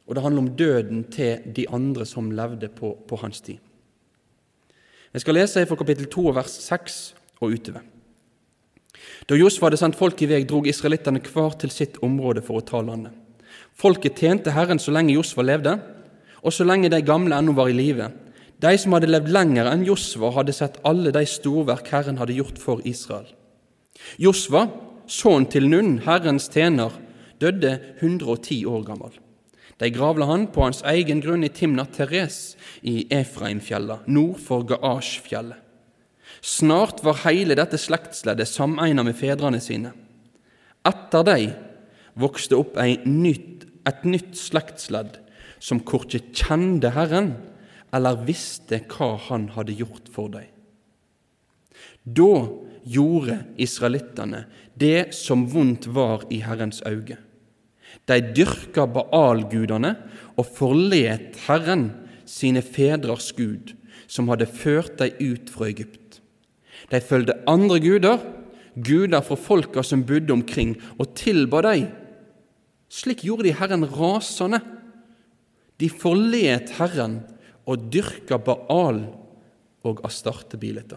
[0.08, 3.62] og det handler om døden til de andre som levde på, på hans tid.
[5.14, 6.98] Jeg skal lese fra kapittel 2, vers 6
[7.40, 7.84] og utover.
[9.28, 12.64] Da Josfa hadde sendt folk i vei, drog israelittene hver til sitt område for å
[12.64, 13.12] ta landet.
[13.78, 15.76] Folket tjente Herren så lenge Josfa levde,
[16.42, 18.10] og så lenge de gamle ennå var i live.
[18.58, 22.58] De som hadde levd lenger enn Josva, hadde sett alle de storverk Herren hadde gjort
[22.60, 23.28] for Israel.
[24.18, 24.66] Josva,
[25.08, 26.94] sønnen til Nun, Herrens tjener,
[27.40, 29.14] døde 110 år gammel.
[29.78, 35.64] De gravla han på hans egen grunn i Timnat Teres i Efraimfjella, nord for Gaasjfjellet.
[36.42, 39.92] Snart var hele dette slektsleddet sameina med fedrene sine.
[40.86, 41.54] Etter dem
[42.18, 45.18] vokste opp nytt, et nytt slektsledd
[45.62, 47.32] som korkje kjente Herren
[47.94, 50.46] eller visste hva Han hadde gjort for dem.
[52.04, 52.48] Da
[52.88, 54.44] gjorde israelittene
[54.78, 57.18] det som vondt var i Herrens øyne.
[58.08, 59.94] De dyrka Baal-gudene
[60.38, 61.90] og forlet Herren,
[62.28, 63.74] sine fedrers Gud,
[64.08, 66.20] som hadde ført dem ut fra Egypt.
[66.88, 68.22] De fulgte andre guder,
[68.76, 71.88] guder fra folka som bodde omkring, og tilba dem.
[72.88, 74.60] Slik gjorde de Herren rasende.
[75.78, 77.20] De forlet Herren
[77.68, 79.04] og dyrka Baal
[79.86, 80.96] og Astarte-bileta.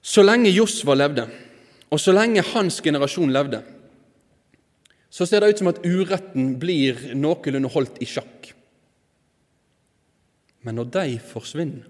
[0.00, 1.26] Så lenge Josva levde,
[1.90, 3.62] og så lenge hans generasjon levde,
[5.10, 8.52] så ser det ut som at uretten blir noenlunde holdt i sjakk.
[10.62, 11.88] Men når de forsvinner,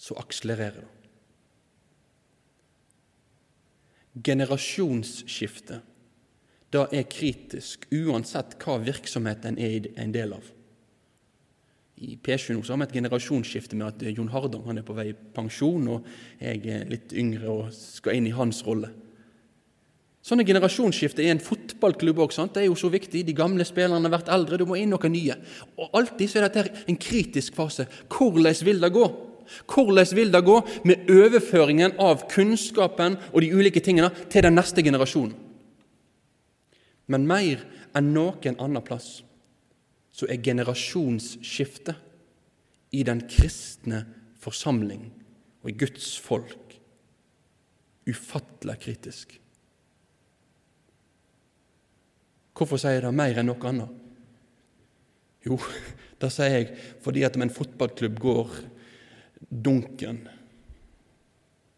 [0.00, 0.96] så akselererer det.
[4.26, 5.78] Generasjonsskifte
[6.70, 10.44] det er kritisk uansett hva virksomhet en er en del av.
[12.00, 14.96] I P7 nå så har vi et generasjonsskifte med at Jon Hardang han er på
[14.96, 16.06] vei i pensjon, og
[16.40, 18.88] jeg er litt yngre og skal inn i hans rolle.
[20.24, 23.22] Sånne generasjonsskifter i en fotballklubb også, det er jo så viktig.
[23.24, 25.36] De gamle spillerne har vært eldre, du må inn noen nye.
[25.80, 27.88] Og Alltid så er dette en kritisk fase.
[28.12, 29.06] Hvordan vil det gå?
[29.68, 34.84] Hvordan vil det gå med overføringen av kunnskapen og de ulike tingene til den neste
[34.84, 35.32] generasjonen?
[37.10, 37.64] Men mer
[37.96, 39.18] enn noen annen plass
[40.20, 41.96] så er generasjonsskiftet
[42.92, 44.02] i den kristne
[44.40, 45.06] forsamling
[45.62, 46.74] og i Guds folk
[48.10, 49.36] ufattelig kritisk.
[52.56, 53.96] Hvorfor sier jeg det mer enn noe annet?
[55.46, 55.56] Jo,
[56.20, 56.68] det sier jeg
[57.00, 58.52] fordi at om en fotballklubb går
[59.48, 60.20] dunken,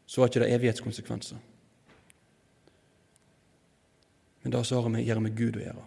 [0.06, 1.38] så har ikke det evighetskonsekvenser.
[4.42, 5.86] Men det har vi gjør med Gud å gjøre,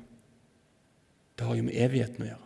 [1.36, 2.45] det har jo med evigheten å gjøre.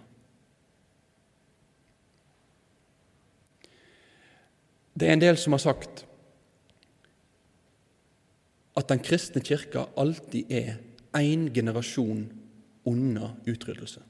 [5.00, 6.04] Det er en del som har sagt
[8.80, 10.78] at den kristne kirka alltid er
[11.18, 12.28] én generasjon
[12.88, 14.02] unna utryddelse.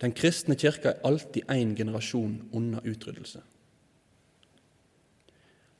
[0.00, 3.40] Den kristne kirka er alltid én generasjon unna utryddelse.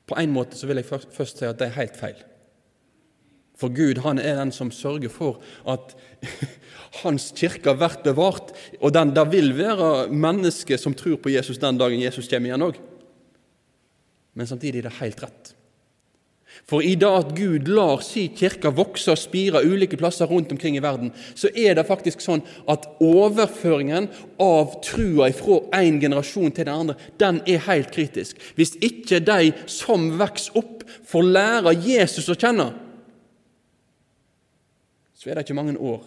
[0.09, 2.19] På en måte så vil jeg først si at det er helt feil.
[3.59, 5.95] For Gud han er den som sørger for at
[7.03, 8.53] hans kirke blir bevart.
[8.79, 12.69] Og den, det vil være mennesker som tror på Jesus den dagen Jesus kommer igjen
[12.69, 12.79] òg.
[14.37, 15.55] Men samtidig er det helt rett.
[16.67, 20.77] For i det at Gud lar si kirke vokse og spire ulike plasser rundt omkring
[20.77, 24.09] i verden, så er det faktisk sånn at overføringen
[24.41, 28.41] av trua fra en generasjon til den andre, den er helt kritisk.
[28.57, 32.69] Hvis ikke de som vokser opp, får lære Jesus å kjenne,
[35.19, 35.99] så er det ikke mange år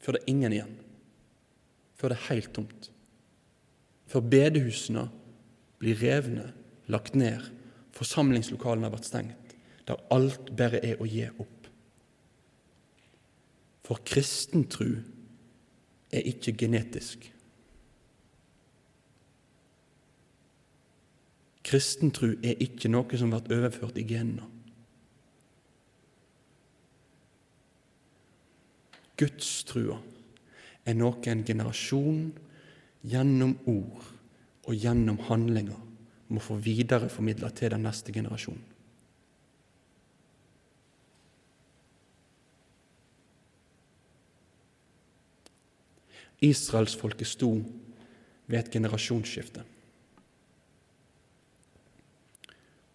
[0.00, 0.76] før det er ingen igjen.
[2.00, 2.88] Før det er helt tomt.
[4.08, 5.04] Før bedehusene
[5.80, 6.46] blir revne,
[6.90, 7.48] lagt ned
[7.96, 9.56] Forsamlingslokalene har vært stengt,
[9.88, 11.66] der alt bare er å gi opp.
[13.84, 15.00] For kristentru
[16.14, 17.26] er ikke genetisk.
[21.66, 24.46] Kristentru er ikke noe som blir overført i genene.
[29.20, 29.98] Gudstrua
[30.88, 32.30] er noe en generasjon
[33.04, 34.06] gjennom ord
[34.64, 35.89] og gjennom handlinger
[36.30, 38.62] må få videreformidla til den neste generasjonen.
[46.40, 47.50] Israelsfolket sto
[48.48, 49.64] ved et generasjonsskifte.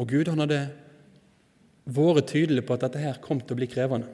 [0.01, 0.63] Og Gud han hadde
[1.85, 4.09] vært tydelig på at dette her kom til å bli krevende.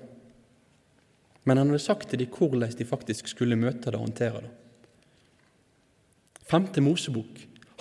[1.47, 4.51] Men han hadde sagt til dem hvordan de faktisk skulle møte det og håndtere det.
[6.51, 7.39] Femte Mosebok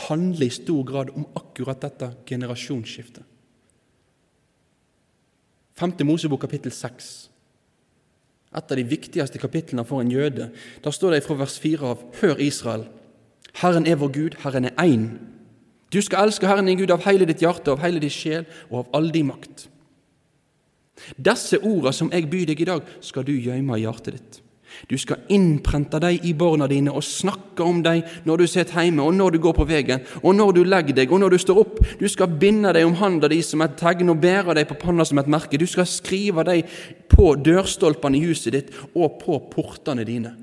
[0.09, 3.25] handler i stor grad om akkurat dette generasjonsskiftet.
[5.81, 5.93] 5.
[6.05, 7.31] Mosebok kapittel 6.
[8.51, 10.51] Et av de viktigste kapitlene for en jøde.
[10.85, 12.85] Da står det fra vers 4 av Hør, Israel.
[13.63, 15.07] Herren er vår Gud, Herren er én.
[15.91, 18.83] Du skal elske Herren din Gud av hele ditt hjerte, av hele din sjel og
[18.83, 19.69] av all din makt.
[21.17, 24.41] Disse ordene som jeg byr deg i dag, skal du gjemme i hjertet ditt.
[24.89, 29.05] Du skal innprente dem i barna dine og snakke om dem når du sitter hjemme,
[29.05, 31.61] og når du går på veien, og når du legger deg, og når du står
[31.65, 31.81] opp.
[32.01, 35.05] Du skal binde dem om handa di som et tegn og bære dem på panna
[35.05, 35.61] som et merke.
[35.61, 36.79] Du skal skrive dem
[37.11, 40.37] på dørstolpene i huset ditt og på portene dine.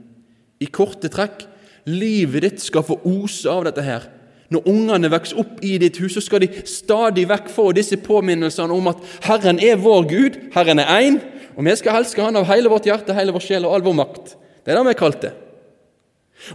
[0.62, 1.46] I korte trekk
[1.88, 4.06] livet ditt skal få ose av dette her.
[4.54, 8.74] Når ungene vokser opp i ditt hus, så skal de stadig vekk få disse påminnelsene
[8.74, 11.20] om at Herren er vår Gud, Herren er én,
[11.58, 13.98] og vi skal elske Han av hele vårt hjerte, hele vår sjel og all vår
[13.98, 14.38] makt.
[14.64, 15.34] Det er det vi har kalt det.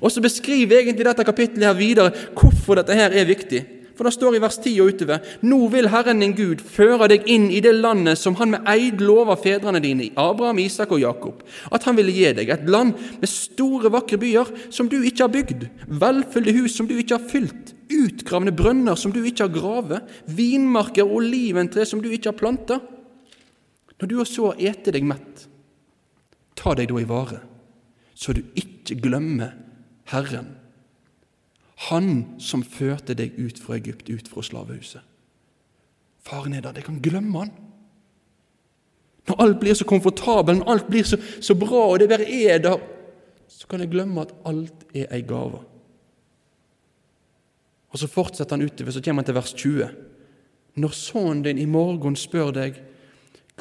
[0.00, 3.62] Og så beskriver egentlig dette kapittelet her videre hvorfor dette her er viktig.
[3.96, 7.26] For det står i vers 10 og utover Nå vil Herren din Gud føre deg
[7.30, 11.42] inn i det landet som Han med eid lover fedrene dine, Abraham, Isak og Jakob,
[11.70, 15.34] at Han ville gi deg, et land med store, vakre byer som du ikke har
[15.34, 20.10] bygd, velfylte hus som du ikke har fylt, utgravne brønner som du ikke har gravet,
[20.26, 22.78] vinmarker og oliventre som du ikke har planta.
[24.00, 25.46] Når du har så ete deg mett,
[26.58, 27.38] ta deg da i vare,
[28.14, 29.54] så du ikke glemmer
[30.12, 30.58] Herren,
[31.90, 35.02] Han som førte deg ut fra Egypt, ut fra slavehuset.
[36.22, 37.50] Faren er der, jeg kan glemme Han.
[39.26, 42.62] Når alt blir så komfortabelt, når alt blir så, så bra, og det bare er
[42.62, 42.78] der,
[43.48, 45.62] så kan jeg glemme at alt er ei gave.
[47.92, 49.90] Og Så fortsetter han utover, så kommer han til vers 20.
[50.80, 52.80] Når sønnen din i morgen spør deg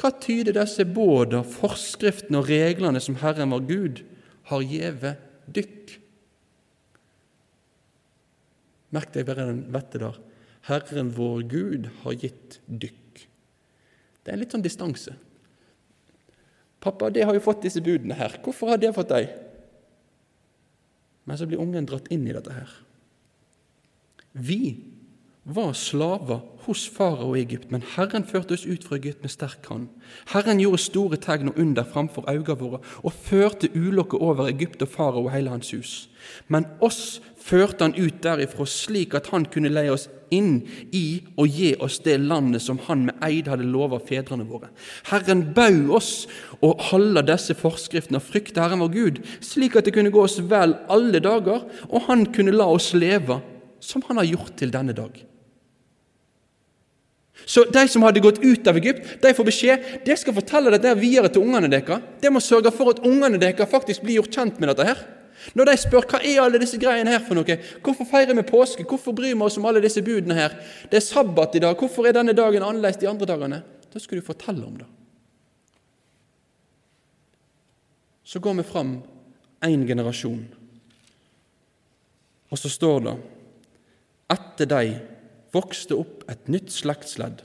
[0.00, 4.00] hva tyder disse båda, forskriftene og reglene som Herren vår Gud
[4.48, 5.12] har gjeve
[5.52, 5.92] dykk?
[8.96, 10.16] Merk deg bare den vette der.
[10.68, 13.26] Herren vår Gud har gitt dykk.
[14.22, 15.14] Det er en litt sånn distanse.
[16.82, 18.40] Pappa, det har jo fått disse budene her.
[18.42, 19.28] Hvorfor har det fått deg?
[21.28, 22.72] Men så blir ungen dratt inn i dette her.
[24.32, 24.76] Vi
[25.44, 29.66] var slaver hos farao i Egypt, men Herren førte oss ut fra Egypt med sterk
[29.66, 29.88] hånd.
[30.30, 34.92] Herren gjorde store tegn og under fremfor øynene våre og førte ulokket over Egypt og
[34.92, 35.92] farao og hele hans hus.
[36.46, 40.62] Men oss førte han ut derifra slik at han kunne leie oss inn
[40.94, 44.70] i og gi oss det landet som han med eid hadde lova fedrene våre.
[45.10, 46.28] Herren bau oss
[46.62, 50.38] å holde disse forskriftene og frykte Herren vår Gud, slik at det kunne gå oss
[50.38, 53.42] vel alle dager, og han kunne la oss leve
[53.82, 55.16] som han har gjort til denne dag.
[57.46, 60.92] Så de som hadde gått ut av Egypt, de får beskjed de skal fortelle dette
[61.00, 62.04] videre til ungene deres.
[62.22, 64.86] De må sørge for at ungene deres faktisk blir gjort kjent med dette.
[64.86, 65.02] her.
[65.58, 68.86] Når de spør hva er alle disse greiene her for noe, hvorfor feirer vi påske,
[68.86, 70.54] hvorfor bryr vi oss om alle disse budene her,
[70.90, 73.62] det er sabbat i dag, hvorfor er denne dagen annerledes de andre dagene?
[73.90, 74.86] Da skal du fortelle om det.
[78.22, 78.94] Så går vi fram
[79.66, 80.46] én generasjon,
[82.50, 83.16] og så står det
[84.32, 84.82] etter de
[85.52, 87.42] vokste opp et nytt slektsledd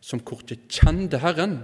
[0.00, 1.60] som korkje kjente Herren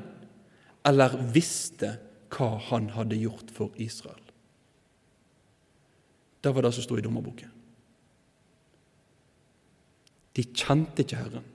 [0.86, 1.96] eller visste
[2.36, 4.20] hva han hadde gjort for Israel.
[6.44, 7.52] Det var det som sto i dommerboken.
[10.36, 11.46] De kjente ikke Herren.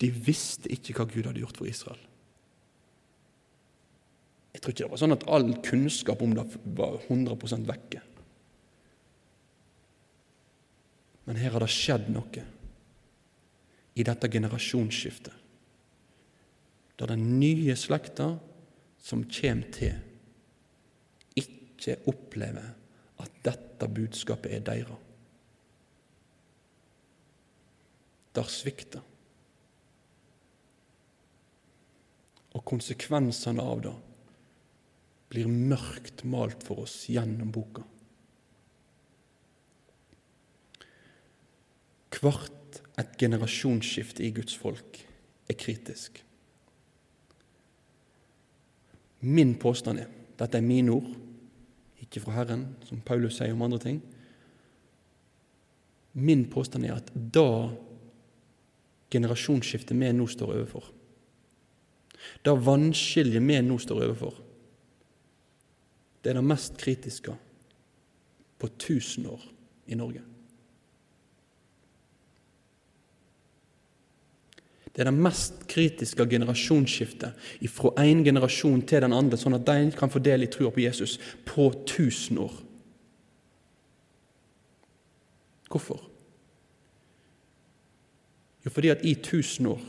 [0.00, 2.00] De visste ikke hva Gud hadde gjort for Israel.
[4.52, 6.44] Jeg tror ikke det var sånn at all kunnskap om det
[6.76, 8.02] var 100% vekke.
[11.24, 12.44] Men her har det skjedd noe
[13.92, 15.34] i dette generasjonsskiftet,
[16.98, 18.32] der den nye slekta
[19.02, 19.94] som kommer til,
[21.38, 22.72] ikke opplever
[23.22, 25.08] at dette budskapet er deres.
[28.32, 29.02] Der svikter.
[32.52, 33.92] Og konsekvensene av det
[35.32, 37.84] blir mørkt malt for oss gjennom boka.
[42.20, 44.98] Hvert et generasjonsskifte i Guds folk
[45.48, 46.20] er kritisk.
[49.22, 51.10] Min påstand er Dette er mine ord,
[52.02, 54.00] ikke fra Herren, som Paulus sier om andre ting.
[56.18, 57.68] Min påstand er at da
[59.12, 60.88] generasjonsskiftet vi nå står overfor,
[62.42, 64.40] da vannskillet vi nå står overfor,
[66.22, 67.36] det er det mest kritiske
[68.58, 69.46] på 1000 år
[69.86, 70.31] i Norge.
[74.92, 79.92] Det er det mest kritiske generasjonsskiftet fra en generasjon til den andre, sånn at de
[79.96, 81.16] kan få del i trua på Jesus
[81.48, 82.52] på 1000 år.
[85.72, 86.02] Hvorfor?
[88.62, 89.80] Jo, fordi at i 1000 år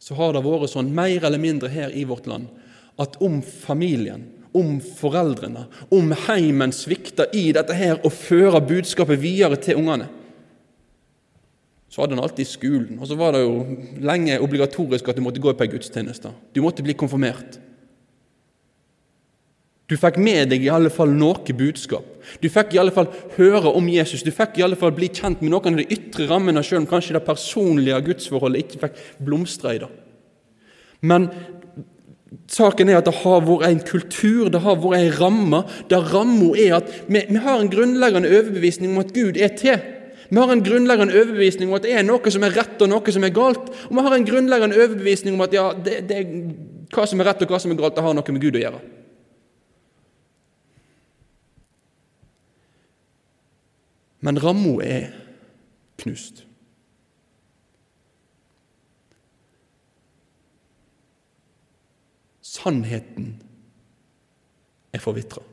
[0.00, 2.48] så har det vært sånn, mer eller mindre her i vårt land,
[2.96, 4.24] at om familien,
[4.56, 10.08] om foreldrene, om heimen svikter i dette her og fører budskapet videre til ungene,
[11.88, 12.98] så hadde han alltid skolen.
[13.00, 13.60] Og så var det jo
[14.02, 16.32] lenge obligatorisk at du måtte gå på ei gudstjeneste.
[16.54, 17.60] Du måtte bli konfirmert.
[19.86, 22.06] Du fikk med deg i alle fall noe budskap.
[22.42, 23.06] Du fikk i alle fall
[23.36, 24.24] høre om Jesus.
[24.26, 26.88] Du fikk i alle fall bli kjent med noen av de ytre rammene, selv om
[26.90, 29.90] kanskje det personlige gudsforholdet ikke fikk blomstre i det.
[31.06, 31.28] Men
[32.50, 35.62] saken er at det har vært en kultur, det har vært en ramme.
[35.92, 39.78] Der ramma er at vi, vi har en grunnleggende overbevisning om at Gud er til.
[40.30, 43.14] Vi har en grunnleggende overbevisning om at det er noe som er rett og noe
[43.14, 43.70] som er galt.
[43.88, 46.22] Og vi har en grunnleggende overbevisning om at ja, det, det,
[46.94, 48.64] hva som er rett og hva som er galt, det har noe med Gud å
[48.64, 48.82] gjøre.
[54.26, 55.10] Men ramma er
[56.02, 56.42] knust.
[62.42, 63.36] Sannheten
[64.96, 65.44] er forvitra.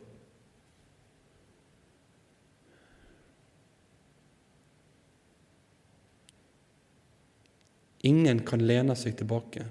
[8.04, 9.66] Ingen kan lene seg tilbake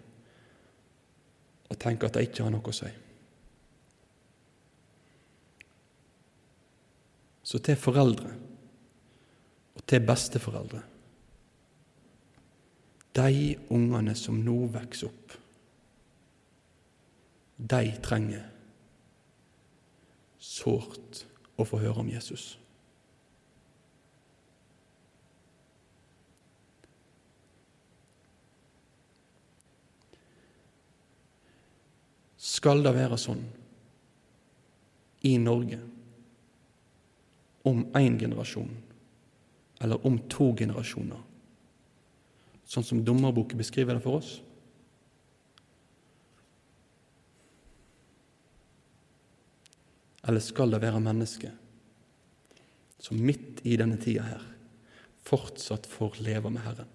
[1.68, 2.89] og tenke at de ikke har noe å si.
[7.43, 8.33] Så til foreldre
[9.76, 10.80] og til besteforeldre
[13.12, 15.35] De ungene som nå vokser opp,
[17.61, 18.47] de trenger
[20.41, 21.20] sårt
[21.61, 22.55] å få høre om Jesus.
[32.62, 33.40] Skal det være sånn
[35.26, 35.80] i Norge
[37.66, 38.70] om én generasjon
[39.82, 41.18] eller om to generasjoner,
[42.62, 44.30] sånn som dommerboken beskriver det for oss?
[50.22, 51.58] Eller skal det være mennesker
[53.02, 54.46] som midt i denne tida her
[55.26, 56.94] fortsatt får leve med Herren?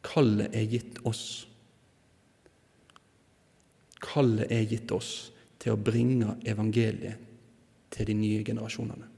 [0.00, 1.44] Kallet er gitt oss.
[4.00, 5.30] Kallet er gitt oss
[5.60, 7.28] til å bringe evangeliet
[7.92, 9.08] til de nye generasjonene.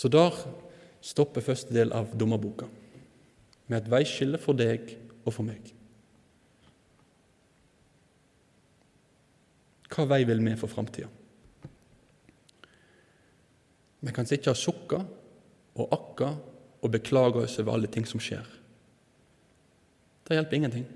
[0.00, 0.32] Så der
[1.04, 2.66] stopper første del av dommerboka,
[3.68, 4.94] med et veiskille for deg
[5.26, 5.74] og for meg.
[9.90, 11.10] Hva vei vil vi for framtida?
[14.00, 15.02] Vi kan sitte og sukke
[15.76, 16.30] og akke
[16.80, 18.46] og beklager oss over alle ting som skjer.
[20.26, 20.86] Det hjelper ingenting.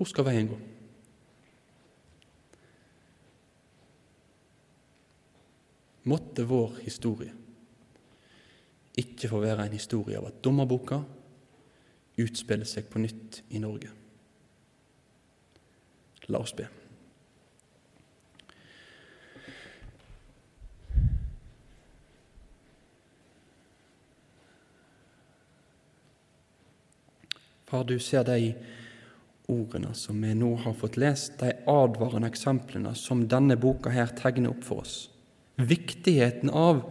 [0.00, 0.56] Hvor skal veien gå?
[6.08, 7.34] Måtte vår historie
[9.00, 11.02] ikke få være en historie av at dommerboka
[12.20, 13.92] utspiller seg på nytt i Norge.
[16.32, 16.66] La oss be.
[27.70, 28.52] Far, du ser de
[29.50, 34.50] ordene som vi nå har fått lest, de advarende eksemplene som denne boka her tegner
[34.50, 34.96] opp for oss.
[35.54, 36.82] Viktigheten av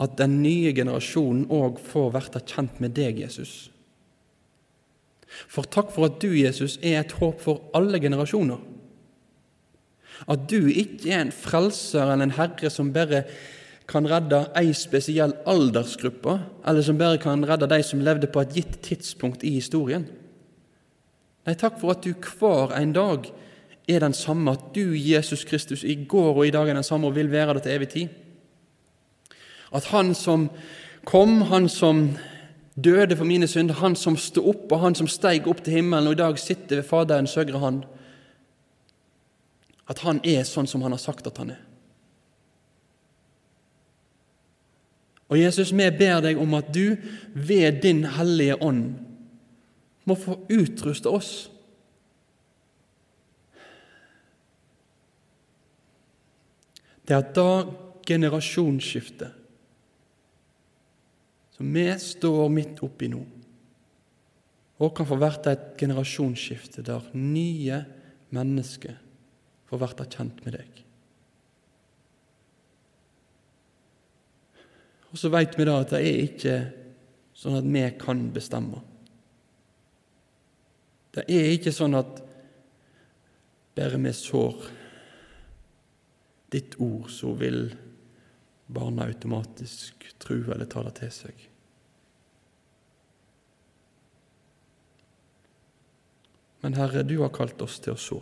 [0.00, 3.70] at den nye generasjonen òg får bli kjent med deg, Jesus.
[5.48, 8.60] For takk for at du, Jesus, er et håp for alle generasjoner.
[10.28, 13.24] At du ikke er en frelser eller en herre som bare
[13.90, 18.54] kan redde ei spesiell aldersgruppe, eller som bare kan redde de som levde på et
[18.54, 20.06] gitt tidspunkt i historien.
[21.46, 23.30] Nei, takk for at du hver en dag
[23.90, 27.08] er den samme, at du, Jesus Kristus, i går og i dag er den samme
[27.08, 28.08] og vil være det til evig tid.
[29.74, 30.50] At Han som
[31.04, 32.10] kom, Han som
[32.76, 36.06] døde for mine synder, Han som sto opp, og Han som steig opp til himmelen
[36.06, 37.82] og i dag sitter ved Faderens høyre hånd,
[39.88, 41.69] at Han er sånn som Han har sagt at Han er.
[45.30, 46.96] Og Jesus, vi ber deg om at du
[47.34, 48.98] ved din Hellige Ånd
[50.08, 51.32] må få utruste oss.
[57.06, 57.50] Det er da
[58.06, 59.36] generasjonsskiftet
[61.60, 63.20] som vi står midt oppi nå,
[64.80, 67.82] og kan få være et generasjonsskifte der nye
[68.32, 68.94] mennesker
[69.68, 70.79] får være kjent med deg.
[75.10, 76.56] Og så vet vi da at det er ikke
[77.34, 78.82] sånn at vi kan bestemme.
[81.10, 82.20] Det er ikke sånn at
[83.74, 84.66] bare vi sår
[86.50, 87.70] ditt ord, så vil
[88.70, 91.46] barna automatisk tro eller ta det til seg.
[96.60, 98.20] Men Herre, du har kalt oss til å så.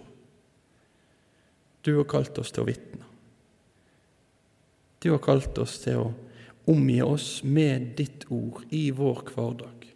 [1.83, 3.05] Du har kalt oss til å vitne.
[5.03, 6.09] Du har kalt oss til å
[6.69, 9.89] omgi oss med ditt ord i vår hverdag.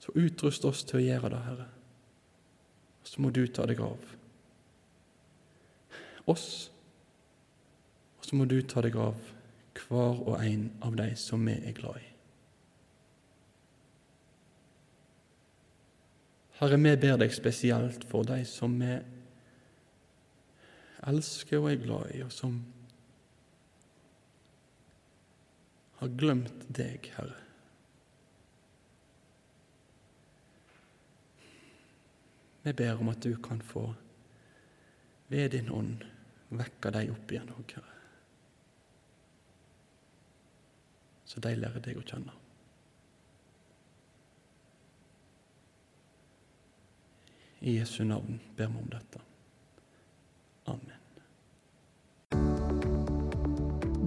[0.00, 1.68] Så utrust oss til å gjøre det, Herre.
[3.04, 4.12] Og så må du ta deg av
[6.32, 6.48] oss,
[8.18, 9.16] og så må du ta deg av
[9.84, 12.10] hver og en av de som vi er glad i.
[16.60, 18.94] Herre, vi ber deg spesielt for de som vi
[21.10, 22.58] elsker og er glad i, og som
[26.00, 27.40] har glemt deg, Herre.
[32.64, 33.90] Vi ber om at du kan få,
[35.28, 36.06] ved din ånd,
[36.48, 37.90] vekke dem opp igjen òg, Herre.
[41.28, 42.40] Så de lærer deg å kjenne.
[47.64, 49.20] I Jesu navn ber vi om dette.
[50.68, 50.93] Amen.